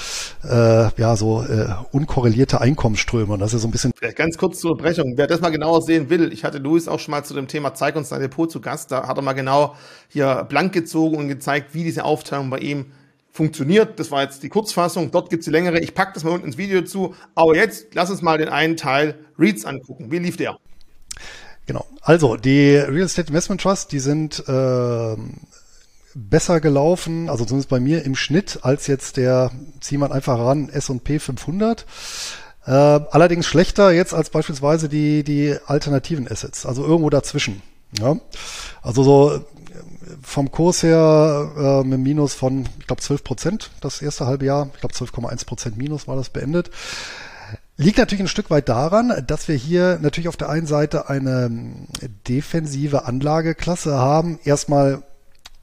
äh, 0.43 0.89
ja 0.99 1.15
so 1.15 1.43
äh, 1.43 1.67
unkorrelierte 1.91 2.61
Einkommensströme. 2.61 3.33
Und 3.33 3.39
das 3.39 3.53
ist 3.53 3.61
so 3.61 3.67
ein 3.67 3.71
bisschen. 3.71 3.91
Ganz 4.15 4.37
kurz 4.37 4.59
zur 4.59 4.71
Unterbrechung. 4.71 5.13
Wer 5.17 5.27
das 5.27 5.41
mal 5.41 5.49
genauer 5.49 5.81
sehen 5.81 6.09
will, 6.09 6.31
ich 6.31 6.43
hatte 6.43 6.59
Luis 6.59 6.87
auch 6.87 6.99
schon 6.99 7.11
mal 7.11 7.23
zu 7.23 7.33
dem 7.33 7.47
Thema 7.47 7.73
Zeig 7.73 7.95
uns 7.95 8.09
dein 8.09 8.21
Depot 8.21 8.49
zu 8.49 8.61
Gast. 8.61 8.91
Da 8.91 9.07
hat 9.07 9.17
er 9.17 9.21
mal 9.21 9.33
genau 9.33 9.75
hier 10.07 10.45
blank 10.47 10.73
gezogen 10.73 11.17
und 11.17 11.27
gezeigt, 11.27 11.73
wie 11.73 11.83
diese 11.83 12.05
Aufteilung 12.05 12.49
bei 12.49 12.59
ihm 12.59 12.85
funktioniert. 13.33 13.99
Das 13.99 14.11
war 14.11 14.21
jetzt 14.23 14.43
die 14.43 14.49
Kurzfassung. 14.49 15.11
Dort 15.11 15.29
gibt's 15.29 15.45
die 15.45 15.51
längere. 15.51 15.79
Ich 15.79 15.93
pack 15.93 16.13
das 16.13 16.23
mal 16.23 16.31
unten 16.31 16.45
ins 16.45 16.57
Video 16.57 16.83
zu. 16.83 17.15
Aber 17.35 17.55
jetzt 17.55 17.87
lass 17.93 18.09
uns 18.09 18.21
mal 18.21 18.37
den 18.37 18.47
einen 18.47 18.77
Teil 18.77 19.15
Reads 19.37 19.65
angucken. 19.65 20.11
Wie 20.11 20.19
lief 20.19 20.37
der? 20.37 20.57
Genau. 21.65 21.85
Also 22.01 22.37
die 22.37 22.75
Real 22.75 23.05
Estate 23.05 23.29
Investment 23.29 23.61
Trust, 23.61 23.91
die 23.91 23.99
sind 23.99 24.43
äh, 24.47 25.15
besser 26.13 26.59
gelaufen, 26.59 27.29
also 27.29 27.45
zumindest 27.45 27.69
bei 27.69 27.79
mir 27.79 28.03
im 28.03 28.15
Schnitt, 28.15 28.59
als 28.61 28.87
jetzt 28.87 29.17
der, 29.17 29.51
zieh 29.79 29.97
man 29.97 30.11
einfach 30.11 30.37
ran, 30.37 30.69
S&P 30.69 31.19
500. 31.19 31.85
Äh, 32.65 32.71
allerdings 32.71 33.47
schlechter 33.47 33.91
jetzt 33.91 34.13
als 34.13 34.29
beispielsweise 34.29 34.89
die, 34.89 35.23
die 35.23 35.55
alternativen 35.65 36.29
Assets, 36.29 36.65
also 36.65 36.85
irgendwo 36.85 37.09
dazwischen. 37.09 37.61
Ja? 37.99 38.17
Also 38.81 39.03
so 39.03 39.45
vom 40.23 40.51
Kurs 40.51 40.83
her 40.83 41.51
äh, 41.83 41.87
mit 41.87 41.99
Minus 41.99 42.33
von, 42.33 42.67
ich 42.79 42.87
glaube, 42.87 43.01
12 43.01 43.23
Prozent 43.23 43.71
das 43.81 44.01
erste 44.01 44.25
halbe 44.25 44.45
Jahr. 44.45 44.69
Ich 44.73 44.79
glaube, 44.79 44.95
12,1 44.95 45.45
Prozent 45.45 45.77
Minus 45.77 46.07
war 46.07 46.15
das 46.15 46.29
beendet. 46.29 46.71
Liegt 47.75 47.97
natürlich 47.97 48.21
ein 48.21 48.27
Stück 48.27 48.49
weit 48.49 48.69
daran, 48.69 49.23
dass 49.25 49.47
wir 49.47 49.55
hier 49.55 49.99
natürlich 50.01 50.27
auf 50.27 50.37
der 50.37 50.49
einen 50.49 50.67
Seite 50.67 51.09
eine 51.09 51.49
defensive 52.27 53.05
Anlageklasse 53.05 53.97
haben. 53.97 54.39
Erstmal 54.43 55.03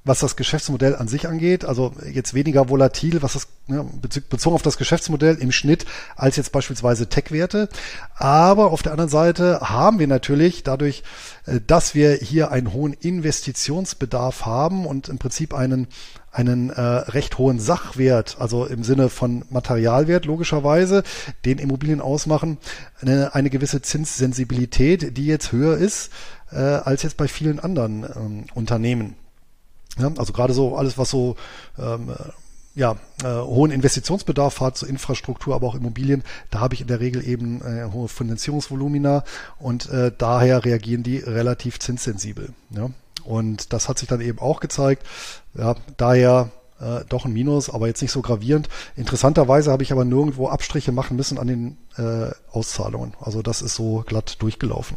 was 0.04 0.20
das 0.20 0.36
Geschäftsmodell 0.36 0.96
an 0.96 1.08
sich 1.08 1.28
angeht, 1.28 1.64
also 1.64 1.92
jetzt 2.10 2.32
weniger 2.32 2.68
volatil, 2.70 3.22
was 3.22 3.34
das 3.34 3.48
ne, 3.66 3.84
bezogen 4.30 4.54
auf 4.54 4.62
das 4.62 4.78
Geschäftsmodell 4.78 5.36
im 5.36 5.52
Schnitt 5.52 5.84
als 6.16 6.36
jetzt 6.36 6.52
beispielsweise 6.52 7.08
Tech-Werte. 7.08 7.68
Aber 8.14 8.70
auf 8.70 8.82
der 8.82 8.92
anderen 8.92 9.10
Seite 9.10 9.60
haben 9.60 9.98
wir 9.98 10.06
natürlich 10.06 10.62
dadurch, 10.62 11.02
äh, 11.46 11.60
dass 11.66 11.94
wir 11.94 12.14
hier 12.14 12.50
einen 12.50 12.72
hohen 12.72 12.94
Investitionsbedarf 12.94 14.46
haben 14.46 14.86
und 14.86 15.08
im 15.08 15.18
Prinzip 15.18 15.54
einen 15.54 15.88
einen 16.32 16.70
äh, 16.70 16.80
recht 16.80 17.38
hohen 17.38 17.58
Sachwert, 17.58 18.36
also 18.38 18.64
im 18.64 18.84
Sinne 18.84 19.08
von 19.08 19.44
Materialwert 19.50 20.26
logischerweise, 20.26 21.02
den 21.44 21.58
Immobilien 21.58 22.00
ausmachen, 22.00 22.58
eine, 23.00 23.34
eine 23.34 23.50
gewisse 23.50 23.82
Zinssensibilität, 23.82 25.16
die 25.16 25.26
jetzt 25.26 25.50
höher 25.50 25.76
ist 25.76 26.10
äh, 26.52 26.56
als 26.58 27.02
jetzt 27.02 27.16
bei 27.16 27.26
vielen 27.26 27.58
anderen 27.58 28.04
ähm, 28.04 28.44
Unternehmen. 28.54 29.16
Ja, 29.98 30.10
also 30.16 30.32
gerade 30.32 30.52
so 30.52 30.76
alles, 30.76 30.98
was 30.98 31.10
so 31.10 31.36
ähm, 31.78 32.14
ja, 32.74 32.96
äh, 33.24 33.26
hohen 33.26 33.72
Investitionsbedarf 33.72 34.60
hat, 34.60 34.76
so 34.76 34.86
Infrastruktur, 34.86 35.54
aber 35.54 35.66
auch 35.66 35.74
Immobilien, 35.74 36.22
da 36.50 36.60
habe 36.60 36.74
ich 36.74 36.80
in 36.80 36.86
der 36.86 37.00
Regel 37.00 37.26
eben 37.26 37.60
äh, 37.62 37.90
hohe 37.92 38.08
Finanzierungsvolumina 38.08 39.24
und 39.58 39.88
äh, 39.90 40.12
daher 40.16 40.64
reagieren 40.64 41.02
die 41.02 41.18
relativ 41.18 41.78
zinssensibel. 41.78 42.54
Ja? 42.70 42.90
Und 43.24 43.72
das 43.72 43.88
hat 43.88 43.98
sich 43.98 44.08
dann 44.08 44.20
eben 44.20 44.38
auch 44.38 44.60
gezeigt. 44.60 45.04
Ja, 45.54 45.74
daher 45.96 46.50
äh, 46.80 47.00
doch 47.08 47.24
ein 47.24 47.32
Minus, 47.32 47.68
aber 47.68 47.86
jetzt 47.88 48.02
nicht 48.02 48.12
so 48.12 48.22
gravierend. 48.22 48.68
Interessanterweise 48.96 49.70
habe 49.70 49.82
ich 49.82 49.92
aber 49.92 50.04
nirgendwo 50.04 50.48
Abstriche 50.48 50.92
machen 50.92 51.16
müssen 51.16 51.38
an 51.38 51.48
den 51.48 51.76
äh, 51.96 52.30
Auszahlungen. 52.50 53.14
Also 53.20 53.42
das 53.42 53.62
ist 53.62 53.74
so 53.74 54.04
glatt 54.06 54.40
durchgelaufen. 54.40 54.96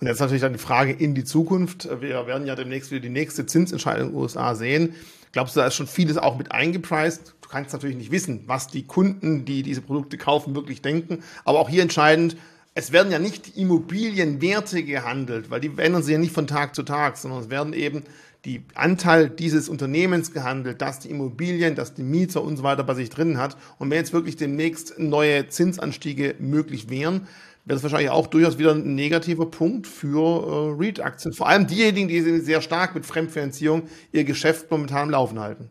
Und 0.00 0.06
jetzt 0.06 0.20
natürlich 0.20 0.42
dann 0.42 0.52
die 0.52 0.58
Frage 0.58 0.92
in 0.92 1.14
die 1.14 1.24
Zukunft. 1.24 1.88
Wir 2.00 2.26
werden 2.26 2.46
ja 2.46 2.54
demnächst 2.54 2.90
wieder 2.90 3.00
die 3.00 3.08
nächste 3.08 3.46
Zinsentscheidung 3.46 4.08
in 4.08 4.14
den 4.14 4.20
USA 4.20 4.54
sehen. 4.54 4.94
Glaubst 5.32 5.56
du, 5.56 5.60
da 5.60 5.66
ist 5.66 5.74
schon 5.74 5.86
vieles 5.86 6.16
auch 6.16 6.38
mit 6.38 6.52
eingepreist? 6.52 7.34
Du 7.42 7.48
kannst 7.48 7.72
natürlich 7.72 7.96
nicht 7.96 8.10
wissen, 8.10 8.44
was 8.46 8.68
die 8.68 8.84
Kunden, 8.84 9.44
die 9.44 9.62
diese 9.62 9.82
Produkte 9.82 10.16
kaufen, 10.16 10.54
wirklich 10.54 10.82
denken. 10.82 11.22
Aber 11.44 11.60
auch 11.60 11.68
hier 11.68 11.82
entscheidend, 11.82 12.36
es 12.74 12.92
werden 12.92 13.10
ja 13.10 13.18
nicht 13.18 13.56
Immobilienwerte 13.56 14.82
gehandelt, 14.82 15.50
weil 15.50 15.60
die 15.60 15.72
ändern 15.76 16.02
sich 16.02 16.12
ja 16.12 16.18
nicht 16.18 16.34
von 16.34 16.46
Tag 16.46 16.74
zu 16.74 16.82
Tag, 16.82 17.16
sondern 17.16 17.40
es 17.40 17.50
werden 17.50 17.72
eben 17.72 18.02
die 18.44 18.62
Anteil 18.74 19.28
dieses 19.28 19.68
Unternehmens 19.68 20.32
gehandelt, 20.32 20.80
dass 20.80 21.00
die 21.00 21.10
Immobilien, 21.10 21.74
dass 21.74 21.94
die 21.94 22.02
Mieter 22.02 22.42
und 22.42 22.56
so 22.56 22.62
weiter 22.62 22.84
bei 22.84 22.94
sich 22.94 23.10
drin 23.10 23.38
hat. 23.38 23.56
Und 23.78 23.90
wenn 23.90 23.98
jetzt 23.98 24.12
wirklich 24.12 24.36
demnächst 24.36 24.98
neue 24.98 25.48
Zinsanstiege 25.48 26.36
möglich 26.38 26.88
wären, 26.88 27.26
wäre 27.66 27.76
das 27.76 27.82
wahrscheinlich 27.82 28.10
auch 28.10 28.28
durchaus 28.28 28.58
wieder 28.58 28.72
ein 28.72 28.94
negativer 28.94 29.46
Punkt 29.46 29.86
für 29.88 30.76
äh, 30.78 30.82
REIT-Aktien. 30.82 31.34
Vor 31.34 31.48
allem 31.48 31.66
diejenigen, 31.66 32.08
die 32.08 32.40
sehr 32.40 32.60
stark 32.62 32.94
mit 32.94 33.04
Fremdfinanzierung 33.04 33.82
ihr 34.12 34.24
Geschäft 34.24 34.70
momentan 34.70 35.02
am 35.02 35.10
Laufen 35.10 35.40
halten. 35.40 35.68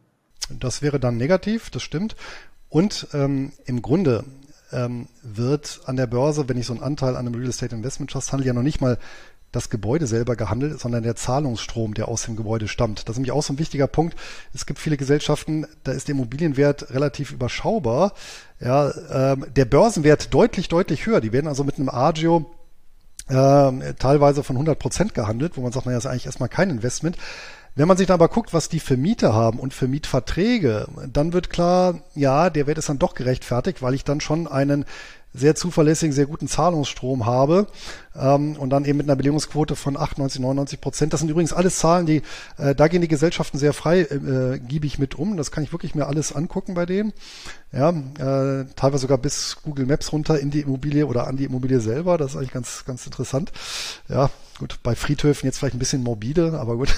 Das 0.60 0.82
wäre 0.82 1.00
dann 1.00 1.18
negativ, 1.18 1.70
das 1.70 1.82
stimmt. 1.82 2.16
Und 2.70 3.08
ähm, 3.14 3.54
im 3.66 3.82
Grunde 3.82 4.26
ähm, 4.74 5.08
wird 5.24 5.82
an 5.86 5.96
der 5.96 6.08
Börse, 6.08 6.50
wenn 6.50 6.58
ich 6.58 6.66
so 6.66 6.74
einen 6.74 6.84
Anteil 6.84 7.16
an 7.16 7.26
einem 7.26 7.36
Real 7.36 7.50
Estate 7.50 7.74
Investment 7.74 8.12
Trust 8.12 8.34
handle, 8.34 8.46
ja 8.46 8.54
noch 8.54 8.62
nicht 8.62 8.82
mal 8.82 8.98
das 9.56 9.70
Gebäude 9.70 10.08
selber 10.08 10.36
gehandelt, 10.36 10.80
sondern 10.80 11.04
der 11.04 11.16
Zahlungsstrom, 11.16 11.94
der 11.94 12.08
aus 12.08 12.24
dem 12.24 12.36
Gebäude 12.36 12.68
stammt. 12.68 13.08
Das 13.08 13.14
ist 13.14 13.18
nämlich 13.18 13.32
auch 13.32 13.44
so 13.44 13.54
ein 13.54 13.60
wichtiger 13.60 13.88
Punkt. 13.88 14.16
Es 14.54 14.66
gibt 14.66 14.80
viele 14.80 14.98
Gesellschaften, 14.98 15.66
da 15.84 15.92
ist 15.92 16.08
der 16.08 16.16
Immobilienwert 16.16 16.92
relativ 16.92 17.32
überschaubar. 17.32 18.14
Ja, 18.60 18.92
ähm, 19.12 19.46
der 19.56 19.66
Börsenwert 19.66 20.34
deutlich, 20.34 20.68
deutlich 20.68 21.06
höher. 21.06 21.22
Die 21.22 21.34
werden 21.34 21.48
also 21.48 21.64
mit 21.64 21.78
einem 21.78 21.90
Agio 21.90 22.46
äh, 23.28 23.94
teilweise 23.94 24.44
von 24.44 24.56
100 24.56 24.78
Prozent 24.78 25.14
gehandelt, 25.14 25.58
wo 25.58 25.62
man 25.62 25.72
sagt, 25.72 25.86
naja, 25.86 25.98
ist 25.98 26.06
eigentlich 26.06 26.26
erstmal 26.26 26.50
kein 26.50 26.70
Investment. 26.70 27.18
Wenn 27.76 27.90
man 27.90 27.98
sich 27.98 28.08
dann 28.08 28.16
aber 28.16 28.30
guckt, 28.30 28.54
was 28.54 28.70
die 28.70 28.80
für 28.80 28.96
Miete 28.96 29.34
haben 29.34 29.60
und 29.60 29.74
für 29.74 29.90
Mietverträge, 29.90 30.88
dann 31.12 31.34
wird 31.34 31.50
klar, 31.50 32.00
ja, 32.14 32.50
der 32.50 32.68
Wert 32.68 32.78
ist 32.78 32.88
dann 32.88 33.00
doch 33.00 33.16
gerechtfertigt, 33.16 33.82
weil 33.82 33.94
ich 33.94 34.06
dann 34.06 34.22
schon 34.22 34.48
einen 34.48 34.86
sehr 35.36 35.56
zuverlässigen, 35.56 36.14
sehr 36.14 36.26
guten 36.26 36.48
Zahlungsstrom 36.48 37.26
habe 37.26 37.68
ähm, 38.16 38.56
und 38.58 38.70
dann 38.70 38.86
eben 38.86 38.98
mit 38.98 39.08
einer 39.08 39.16
Belegungsquote 39.16 39.76
von 39.76 39.98
98, 39.98 40.42
99 40.42 40.82
Prozent. 40.82 41.14
Das 41.14 41.20
sind 41.20 41.30
übrigens 41.30 41.54
alles 41.54 41.78
Zahlen, 41.78 42.06
die 42.06 42.22
äh, 42.58 42.74
da 42.76 42.88
gehen 42.88 43.02
die 43.02 43.08
Gesellschaften 43.08 43.58
sehr 43.58 43.74
freigiebig 43.74 44.98
äh, 44.98 45.02
mit 45.02 45.16
um. 45.16 45.38
Das 45.38 45.52
kann 45.52 45.64
ich 45.64 45.72
wirklich 45.72 45.96
mir 45.96 46.08
alles 46.08 46.34
angucken 46.34 46.74
bei 46.74 46.86
denen. 46.86 47.14
Ja, 47.72 47.90
äh, 47.90 48.66
teilweise 48.76 49.02
sogar 49.02 49.18
bis 49.18 49.58
Google 49.64 49.86
Maps 49.86 50.14
runter 50.14 50.40
in 50.40 50.50
die 50.50 50.62
Immobilie 50.62 51.06
oder 51.06 51.28
an 51.28 51.36
die 51.36 51.44
Immobilie 51.44 51.82
selber. 51.82 52.18
Das 52.18 52.32
ist 52.32 52.38
eigentlich 52.38 52.54
ganz, 52.54 52.86
ganz 52.86 53.06
interessant. 53.06 53.52
Ja, 54.08 54.30
gut, 54.60 54.80
bei 54.82 54.96
Friedhöfen 54.96 55.46
jetzt 55.46 55.58
vielleicht 55.58 55.76
ein 55.76 55.80
bisschen 55.80 56.02
morbide, 56.02 56.58
aber 56.58 56.78
gut. 56.78 56.96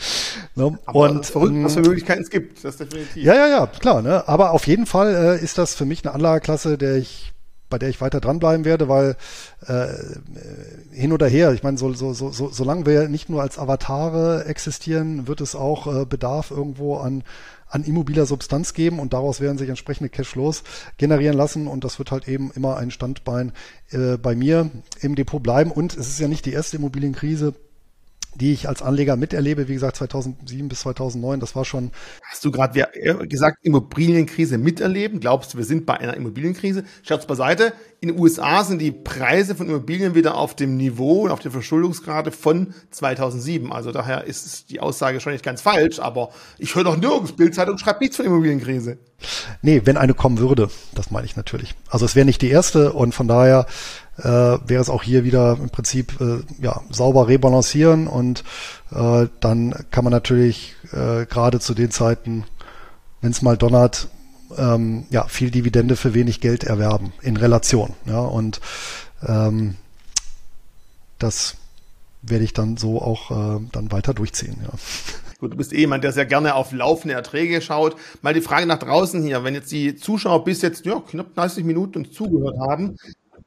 ne? 0.56 0.78
aber 0.84 0.98
und 0.98 1.26
verrückt, 1.26 1.54
was 1.62 1.74
für 1.74 1.82
Möglichkeiten 1.82 2.22
es 2.22 2.30
gibt, 2.30 2.64
das 2.64 2.76
definitiv. 2.76 3.22
Ja, 3.22 3.34
ja, 3.34 3.46
ja, 3.46 3.66
klar. 3.66 4.02
Ne? 4.02 4.26
Aber 4.26 4.50
auf 4.50 4.66
jeden 4.66 4.86
Fall 4.86 5.14
äh, 5.14 5.44
ist 5.44 5.58
das 5.58 5.74
für 5.74 5.84
mich 5.84 6.04
eine 6.04 6.12
Anlageklasse, 6.12 6.76
der 6.76 6.96
ich 6.96 7.32
bei 7.68 7.78
der 7.78 7.88
ich 7.88 8.00
weiter 8.00 8.20
dranbleiben 8.20 8.64
werde, 8.64 8.88
weil 8.88 9.16
äh, 9.66 9.86
hin 10.92 11.12
oder 11.12 11.26
her, 11.26 11.52
ich 11.52 11.62
meine, 11.62 11.78
so, 11.78 11.92
so, 11.92 12.12
so, 12.12 12.30
so, 12.30 12.48
solange 12.48 12.86
wir 12.86 13.08
nicht 13.08 13.28
nur 13.28 13.42
als 13.42 13.58
Avatare 13.58 14.44
existieren, 14.46 15.26
wird 15.26 15.40
es 15.40 15.54
auch 15.54 15.86
äh, 15.86 16.04
Bedarf 16.04 16.50
irgendwo 16.50 16.96
an, 16.96 17.24
an 17.68 17.84
immobiler 17.84 18.26
Substanz 18.26 18.74
geben 18.74 18.98
und 18.98 19.12
daraus 19.12 19.40
werden 19.40 19.58
sich 19.58 19.68
entsprechende 19.68 20.08
Cashflows 20.08 20.62
generieren 20.96 21.36
lassen 21.36 21.66
und 21.66 21.84
das 21.84 21.98
wird 21.98 22.10
halt 22.10 22.28
eben 22.28 22.50
immer 22.54 22.76
ein 22.76 22.90
Standbein 22.90 23.52
äh, 23.90 24.16
bei 24.16 24.34
mir 24.34 24.70
im 25.00 25.14
Depot 25.14 25.42
bleiben. 25.42 25.70
Und 25.70 25.96
es 25.96 26.08
ist 26.08 26.20
ja 26.20 26.28
nicht 26.28 26.46
die 26.46 26.52
erste 26.52 26.76
Immobilienkrise, 26.76 27.54
die 28.40 28.52
ich 28.52 28.68
als 28.68 28.82
Anleger 28.82 29.16
miterlebe, 29.16 29.68
wie 29.68 29.74
gesagt 29.74 29.96
2007 29.96 30.68
bis 30.68 30.80
2009, 30.80 31.40
das 31.40 31.56
war 31.56 31.64
schon. 31.64 31.90
Hast 32.22 32.44
du 32.44 32.50
gerade 32.50 32.86
gesagt, 33.26 33.58
Immobilienkrise 33.62 34.58
miterleben? 34.58 35.20
Glaubst 35.20 35.54
du, 35.54 35.58
wir 35.58 35.64
sind 35.64 35.86
bei 35.86 35.98
einer 35.98 36.14
Immobilienkrise? 36.14 36.84
Scherz 37.02 37.26
beiseite. 37.26 37.72
In 38.06 38.12
den 38.12 38.20
USA 38.20 38.62
sind 38.62 38.78
die 38.78 38.92
Preise 38.92 39.56
von 39.56 39.68
Immobilien 39.68 40.14
wieder 40.14 40.36
auf 40.36 40.54
dem 40.54 40.76
Niveau 40.76 41.22
und 41.22 41.32
auf 41.32 41.40
der 41.40 41.50
Verschuldungsgrade 41.50 42.30
von 42.30 42.72
2007. 42.92 43.72
Also 43.72 43.90
daher 43.90 44.22
ist 44.22 44.70
die 44.70 44.78
Aussage 44.78 45.18
schon 45.18 45.32
nicht 45.32 45.44
ganz 45.44 45.60
falsch, 45.60 45.98
aber 45.98 46.28
ich 46.56 46.76
höre 46.76 46.84
doch 46.84 46.96
nirgends. 46.96 47.32
Bildzeitung 47.32 47.78
schreibt 47.78 48.00
nichts 48.00 48.14
von 48.14 48.24
Immobilienkrise. 48.24 48.98
Nee, 49.60 49.82
wenn 49.86 49.96
eine 49.96 50.14
kommen 50.14 50.38
würde, 50.38 50.70
das 50.94 51.10
meine 51.10 51.26
ich 51.26 51.34
natürlich. 51.34 51.74
Also 51.88 52.04
es 52.04 52.14
wäre 52.14 52.26
nicht 52.26 52.42
die 52.42 52.50
erste 52.50 52.92
und 52.92 53.12
von 53.12 53.26
daher 53.26 53.66
äh, 54.18 54.22
wäre 54.22 54.80
es 54.80 54.88
auch 54.88 55.02
hier 55.02 55.24
wieder 55.24 55.58
im 55.60 55.70
Prinzip 55.70 56.20
äh, 56.20 56.44
ja, 56.62 56.82
sauber 56.90 57.26
rebalancieren 57.26 58.06
und 58.06 58.44
äh, 58.92 59.26
dann 59.40 59.74
kann 59.90 60.04
man 60.04 60.12
natürlich 60.12 60.76
äh, 60.92 61.26
gerade 61.26 61.58
zu 61.58 61.74
den 61.74 61.90
Zeiten, 61.90 62.44
wenn 63.20 63.32
es 63.32 63.42
mal 63.42 63.56
donnert, 63.56 64.06
ähm, 64.56 65.06
ja, 65.10 65.26
viel 65.28 65.50
Dividende 65.50 65.96
für 65.96 66.14
wenig 66.14 66.40
Geld 66.40 66.64
erwerben 66.64 67.12
in 67.22 67.36
Relation. 67.36 67.94
Ja, 68.06 68.20
und 68.20 68.60
ähm, 69.26 69.76
das 71.18 71.56
werde 72.22 72.44
ich 72.44 72.52
dann 72.52 72.76
so 72.76 73.00
auch 73.00 73.30
äh, 73.30 73.60
dann 73.72 73.92
weiter 73.92 74.14
durchziehen. 74.14 74.58
Ja. 74.62 74.70
Gut, 75.38 75.52
du 75.52 75.56
bist 75.56 75.72
eh 75.72 75.80
jemand, 75.80 76.02
der 76.02 76.12
sehr 76.12 76.26
gerne 76.26 76.54
auf 76.54 76.72
laufende 76.72 77.14
Erträge 77.14 77.60
schaut. 77.60 77.96
Mal 78.22 78.34
die 78.34 78.40
Frage 78.40 78.66
nach 78.66 78.78
draußen 78.78 79.22
hier, 79.22 79.44
wenn 79.44 79.54
jetzt 79.54 79.70
die 79.70 79.96
Zuschauer 79.96 80.44
bis 80.44 80.62
jetzt 80.62 80.86
ja, 80.86 81.00
knapp 81.00 81.34
30 81.34 81.64
Minuten 81.64 81.98
uns 81.98 82.12
zugehört 82.12 82.58
haben, 82.58 82.96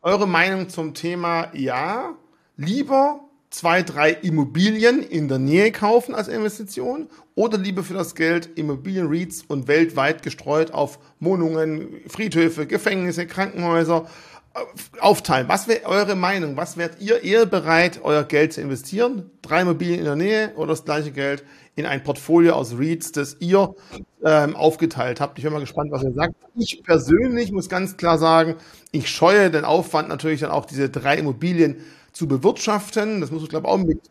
eure 0.02 0.28
Meinung 0.28 0.70
zum 0.70 0.94
Thema, 0.94 1.54
ja, 1.54 2.16
lieber 2.58 3.22
zwei, 3.50 3.82
drei 3.82 4.12
Immobilien 4.12 5.02
in 5.02 5.28
der 5.28 5.40
Nähe 5.40 5.72
kaufen 5.72 6.14
als 6.14 6.28
Investition 6.28 7.08
oder 7.36 7.58
lieber 7.58 7.84
für 7.84 7.94
das 7.94 8.16
Geld 8.16 8.58
Immobilien-REITs 8.58 9.44
und 9.48 9.68
weltweit 9.68 10.24
gestreut 10.24 10.72
auf 10.72 11.00
Wohnungen, 11.20 12.02
Friedhöfe, 12.08 12.68
Gefängnisse, 12.68 13.26
Krankenhäuser 13.26 14.08
äh, 14.54 15.00
aufteilen. 15.00 15.48
Was 15.48 15.68
wäre 15.68 15.86
eure 15.86 16.16
Meinung? 16.16 16.58
Was 16.58 16.78
wärt 16.78 17.02
ihr 17.02 17.24
eher 17.24 17.46
bereit, 17.46 18.02
euer 18.04 18.24
Geld 18.24 18.54
zu 18.54 18.62
investieren? 18.62 19.32
Drei 19.42 19.62
Immobilien 19.62 20.00
in 20.00 20.06
der 20.06 20.16
Nähe 20.16 20.54
oder 20.56 20.68
das 20.68 20.86
gleiche 20.86 21.12
Geld 21.12 21.44
in 21.80 21.86
ein 21.86 22.04
Portfolio 22.04 22.54
aus 22.54 22.78
REITs, 22.78 23.12
das 23.14 23.38
ihr 23.40 23.74
ähm, 24.24 24.56
aufgeteilt 24.56 25.22
habt. 25.22 25.38
Ich 25.38 25.44
bin 25.44 25.54
mal 25.54 25.60
gespannt, 25.60 25.92
was 25.92 26.04
ihr 26.04 26.14
sagt. 26.14 26.36
Ich 26.56 26.84
persönlich 26.84 27.52
muss 27.52 27.70
ganz 27.70 27.98
klar 27.98 28.18
sagen, 28.18 28.56
ich 28.92 29.10
scheue 29.10 29.50
den 29.50 29.66
Aufwand 29.66 30.10
natürlich 30.10 30.42
dann 30.42 30.52
auch 30.52 30.66
diese 30.66 30.90
drei 30.90 31.18
Immobilien 31.18 31.78
zu 32.12 32.28
bewirtschaften. 32.28 33.22
Das 33.22 33.32
muss 33.32 33.44
ich 33.44 33.50
glaube 33.50 33.68
auch 33.68 33.78
mit 33.78 34.02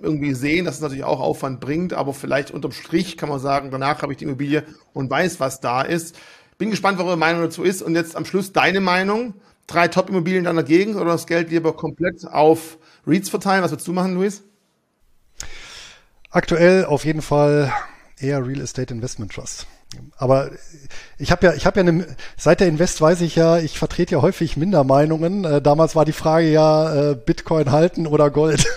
irgendwie 0.00 0.32
sehen, 0.32 0.64
dass 0.64 0.76
es 0.76 0.80
natürlich 0.80 1.04
auch 1.04 1.20
Aufwand 1.20 1.60
bringt, 1.60 1.92
aber 1.92 2.14
vielleicht 2.14 2.50
unterm 2.50 2.72
Strich 2.72 3.16
kann 3.16 3.28
man 3.28 3.40
sagen, 3.40 3.70
danach 3.70 4.02
habe 4.02 4.12
ich 4.12 4.18
die 4.18 4.24
Immobilie 4.24 4.64
und 4.92 5.10
weiß, 5.10 5.40
was 5.40 5.60
da 5.60 5.82
ist. 5.82 6.16
Bin 6.56 6.70
gespannt, 6.70 6.98
was 6.98 7.06
eure 7.06 7.16
Meinung 7.16 7.42
dazu 7.42 7.62
ist. 7.62 7.82
Und 7.82 7.94
jetzt 7.94 8.16
am 8.16 8.24
Schluss 8.24 8.52
deine 8.52 8.80
Meinung. 8.80 9.34
Drei 9.66 9.86
Top-Immobilien 9.86 10.40
in 10.40 10.44
deiner 10.46 10.62
Gegend 10.62 10.96
oder 10.96 11.12
das 11.12 11.26
Geld 11.26 11.50
lieber 11.50 11.74
komplett 11.74 12.26
auf 12.26 12.78
REITs 13.06 13.28
verteilen? 13.28 13.62
Was 13.62 13.70
würdest 13.70 13.86
du 13.86 13.92
machen, 13.92 14.14
Luis? 14.14 14.42
Aktuell 16.30 16.84
auf 16.84 17.04
jeden 17.04 17.22
Fall 17.22 17.72
eher 18.18 18.46
Real 18.46 18.60
Estate 18.60 18.92
Investment 18.92 19.32
Trust. 19.32 19.66
Aber 20.18 20.50
ich 21.16 21.30
habe 21.30 21.46
ja, 21.46 21.54
ich 21.54 21.64
habe 21.64 21.80
ja 21.80 21.86
eine, 21.86 22.06
seit 22.36 22.60
der 22.60 22.68
Invest 22.68 23.00
weiß 23.00 23.22
ich 23.22 23.36
ja, 23.36 23.56
ich 23.58 23.78
vertrete 23.78 24.16
ja 24.16 24.22
häufig 24.22 24.58
Mindermeinungen. 24.58 25.44
Äh, 25.44 25.62
damals 25.62 25.96
war 25.96 26.04
die 26.04 26.12
Frage 26.12 26.50
ja, 26.50 27.12
äh, 27.12 27.14
Bitcoin 27.14 27.70
halten 27.70 28.06
oder 28.06 28.30
Gold. 28.30 28.66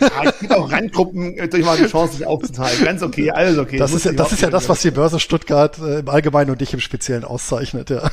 ja, 0.00 0.22
es 0.24 0.38
gibt 0.38 0.54
auch 0.54 0.72
Randgruppen 0.72 1.36
äh, 1.36 1.48
durch 1.48 1.64
mal 1.64 1.76
die 1.76 1.86
Chance, 1.86 2.16
sich 2.16 2.26
aufzuteilen. 2.26 2.82
Ganz 2.82 3.02
okay, 3.02 3.30
alles 3.30 3.58
okay. 3.58 3.76
Das, 3.76 3.92
ist, 3.92 4.06
ja, 4.06 4.12
das 4.12 4.32
ist 4.32 4.40
ja 4.40 4.48
das, 4.48 4.70
was 4.70 4.80
die 4.80 4.90
Börse 4.90 5.20
Stuttgart 5.20 5.78
äh, 5.78 5.98
im 5.98 6.08
Allgemeinen 6.08 6.50
und 6.50 6.62
dich 6.62 6.72
im 6.72 6.80
Speziellen 6.80 7.24
auszeichnet, 7.24 7.90
ja. 7.90 8.10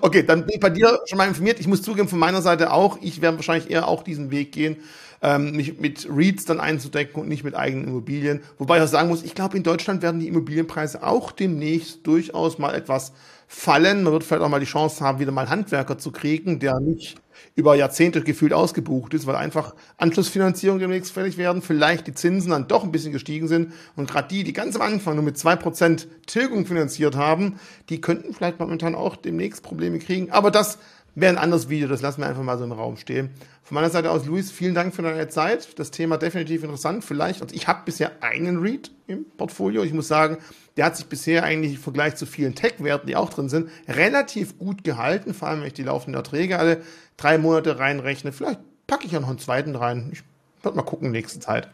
Okay, 0.00 0.22
dann 0.22 0.46
bin 0.46 0.54
ich 0.54 0.60
bei 0.60 0.70
dir 0.70 1.00
schon 1.06 1.18
mal 1.18 1.26
informiert. 1.26 1.58
Ich 1.58 1.66
muss 1.66 1.82
zugeben, 1.82 2.08
von 2.08 2.18
meiner 2.18 2.42
Seite 2.42 2.72
auch. 2.72 2.98
Ich 3.00 3.22
werde 3.22 3.38
wahrscheinlich 3.38 3.70
eher 3.70 3.88
auch 3.88 4.02
diesen 4.04 4.30
Weg 4.30 4.52
gehen 4.52 4.76
ähm, 5.22 5.52
mich 5.52 5.78
mit 5.78 6.06
REITs 6.10 6.44
dann 6.44 6.60
einzudecken 6.60 7.20
und 7.20 7.28
nicht 7.28 7.44
mit 7.44 7.54
eigenen 7.54 7.88
Immobilien. 7.88 8.40
Wobei 8.58 8.78
ich 8.78 8.82
auch 8.82 8.88
sagen 8.88 9.08
muss, 9.08 9.22
ich 9.22 9.34
glaube, 9.34 9.56
in 9.56 9.62
Deutschland 9.62 10.02
werden 10.02 10.20
die 10.20 10.28
Immobilienpreise 10.28 11.02
auch 11.02 11.32
demnächst 11.32 12.06
durchaus 12.06 12.58
mal 12.58 12.74
etwas 12.74 13.12
fallen. 13.46 14.04
Man 14.04 14.12
wird 14.12 14.24
vielleicht 14.24 14.42
auch 14.42 14.48
mal 14.48 14.60
die 14.60 14.66
Chance 14.66 15.04
haben, 15.04 15.18
wieder 15.18 15.32
mal 15.32 15.50
Handwerker 15.50 15.98
zu 15.98 16.12
kriegen, 16.12 16.60
der 16.60 16.78
nicht 16.80 17.16
über 17.56 17.74
Jahrzehnte 17.74 18.22
gefühlt 18.22 18.52
ausgebucht 18.52 19.14
ist, 19.14 19.26
weil 19.26 19.34
einfach 19.34 19.74
Anschlussfinanzierung 19.96 20.78
demnächst 20.78 21.12
fällig 21.12 21.36
werden, 21.36 21.62
vielleicht 21.62 22.06
die 22.06 22.14
Zinsen 22.14 22.50
dann 22.50 22.68
doch 22.68 22.84
ein 22.84 22.92
bisschen 22.92 23.12
gestiegen 23.12 23.48
sind 23.48 23.72
und 23.96 24.10
gerade 24.10 24.28
die, 24.28 24.44
die 24.44 24.52
ganz 24.52 24.76
am 24.76 24.82
Anfang 24.82 25.16
nur 25.16 25.24
mit 25.24 25.38
zwei 25.38 25.56
Prozent 25.56 26.06
Tilgung 26.26 26.66
finanziert 26.66 27.16
haben, 27.16 27.58
die 27.88 28.00
könnten 28.00 28.34
vielleicht 28.34 28.60
momentan 28.60 28.94
auch 28.94 29.16
demnächst 29.16 29.62
Probleme 29.62 29.98
kriegen. 29.98 30.30
Aber 30.30 30.50
das 30.50 30.78
wäre 31.14 31.32
ein 31.32 31.38
anderes 31.38 31.68
Video, 31.68 31.88
das 31.88 32.02
lassen 32.02 32.20
wir 32.20 32.28
einfach 32.28 32.42
mal 32.42 32.58
so 32.58 32.64
im 32.64 32.72
Raum 32.72 32.96
stehen. 32.96 33.30
Von 33.62 33.76
meiner 33.76 33.90
Seite 33.90 34.10
aus, 34.10 34.26
Luis, 34.26 34.50
vielen 34.50 34.74
Dank 34.74 34.94
für 34.94 35.02
deine 35.02 35.28
Zeit. 35.28 35.78
Das 35.78 35.90
Thema 35.90 36.16
definitiv 36.16 36.64
interessant. 36.64 37.04
Vielleicht, 37.04 37.42
also 37.42 37.54
ich 37.54 37.68
habe 37.68 37.82
bisher 37.84 38.22
einen 38.22 38.58
Read 38.58 38.90
im 39.06 39.26
Portfolio. 39.36 39.84
Ich 39.84 39.92
muss 39.92 40.08
sagen, 40.08 40.38
der 40.76 40.86
hat 40.86 40.96
sich 40.96 41.06
bisher 41.06 41.44
eigentlich 41.44 41.74
im 41.74 41.80
Vergleich 41.80 42.16
zu 42.16 42.26
vielen 42.26 42.54
Tech-Werten, 42.54 43.06
die 43.06 43.16
auch 43.16 43.30
drin 43.30 43.48
sind, 43.48 43.70
relativ 43.86 44.58
gut 44.58 44.82
gehalten. 44.82 45.34
Vor 45.34 45.48
allem, 45.48 45.60
wenn 45.60 45.68
ich 45.68 45.74
die 45.74 45.84
laufenden 45.84 46.14
Erträge 46.14 46.58
alle 46.58 46.82
drei 47.16 47.38
Monate 47.38 47.78
reinrechne. 47.78 48.32
Vielleicht 48.32 48.60
packe 48.86 49.06
ich 49.06 49.12
ja 49.12 49.20
noch 49.20 49.28
einen 49.28 49.38
zweiten 49.38 49.76
rein. 49.76 50.08
Ich 50.12 50.24
werde 50.62 50.76
mal 50.76 50.82
gucken 50.82 51.10
nächste 51.10 51.38
Zeit. 51.38 51.68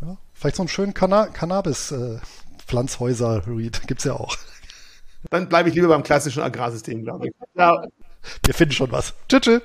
Ja, 0.00 0.16
vielleicht 0.32 0.56
so 0.56 0.62
einen 0.62 0.68
schönen 0.68 0.94
Canna 0.94 1.26
Cannabis-Pflanzhäuser-Read 1.26 3.82
äh, 3.82 3.86
gibt's 3.86 4.04
ja 4.04 4.14
auch. 4.14 4.36
Dann 5.30 5.48
bleibe 5.48 5.68
ich 5.68 5.74
lieber 5.74 5.88
beim 5.88 6.02
klassischen 6.02 6.42
Agrarsystem, 6.42 7.02
glaube 7.02 7.28
ich. 7.28 7.34
Ja. 7.54 7.82
Wir 8.44 8.54
finden 8.54 8.74
schon 8.74 8.92
was. 8.92 9.14
Tschüss. 9.28 9.40
tschüss. 9.42 9.62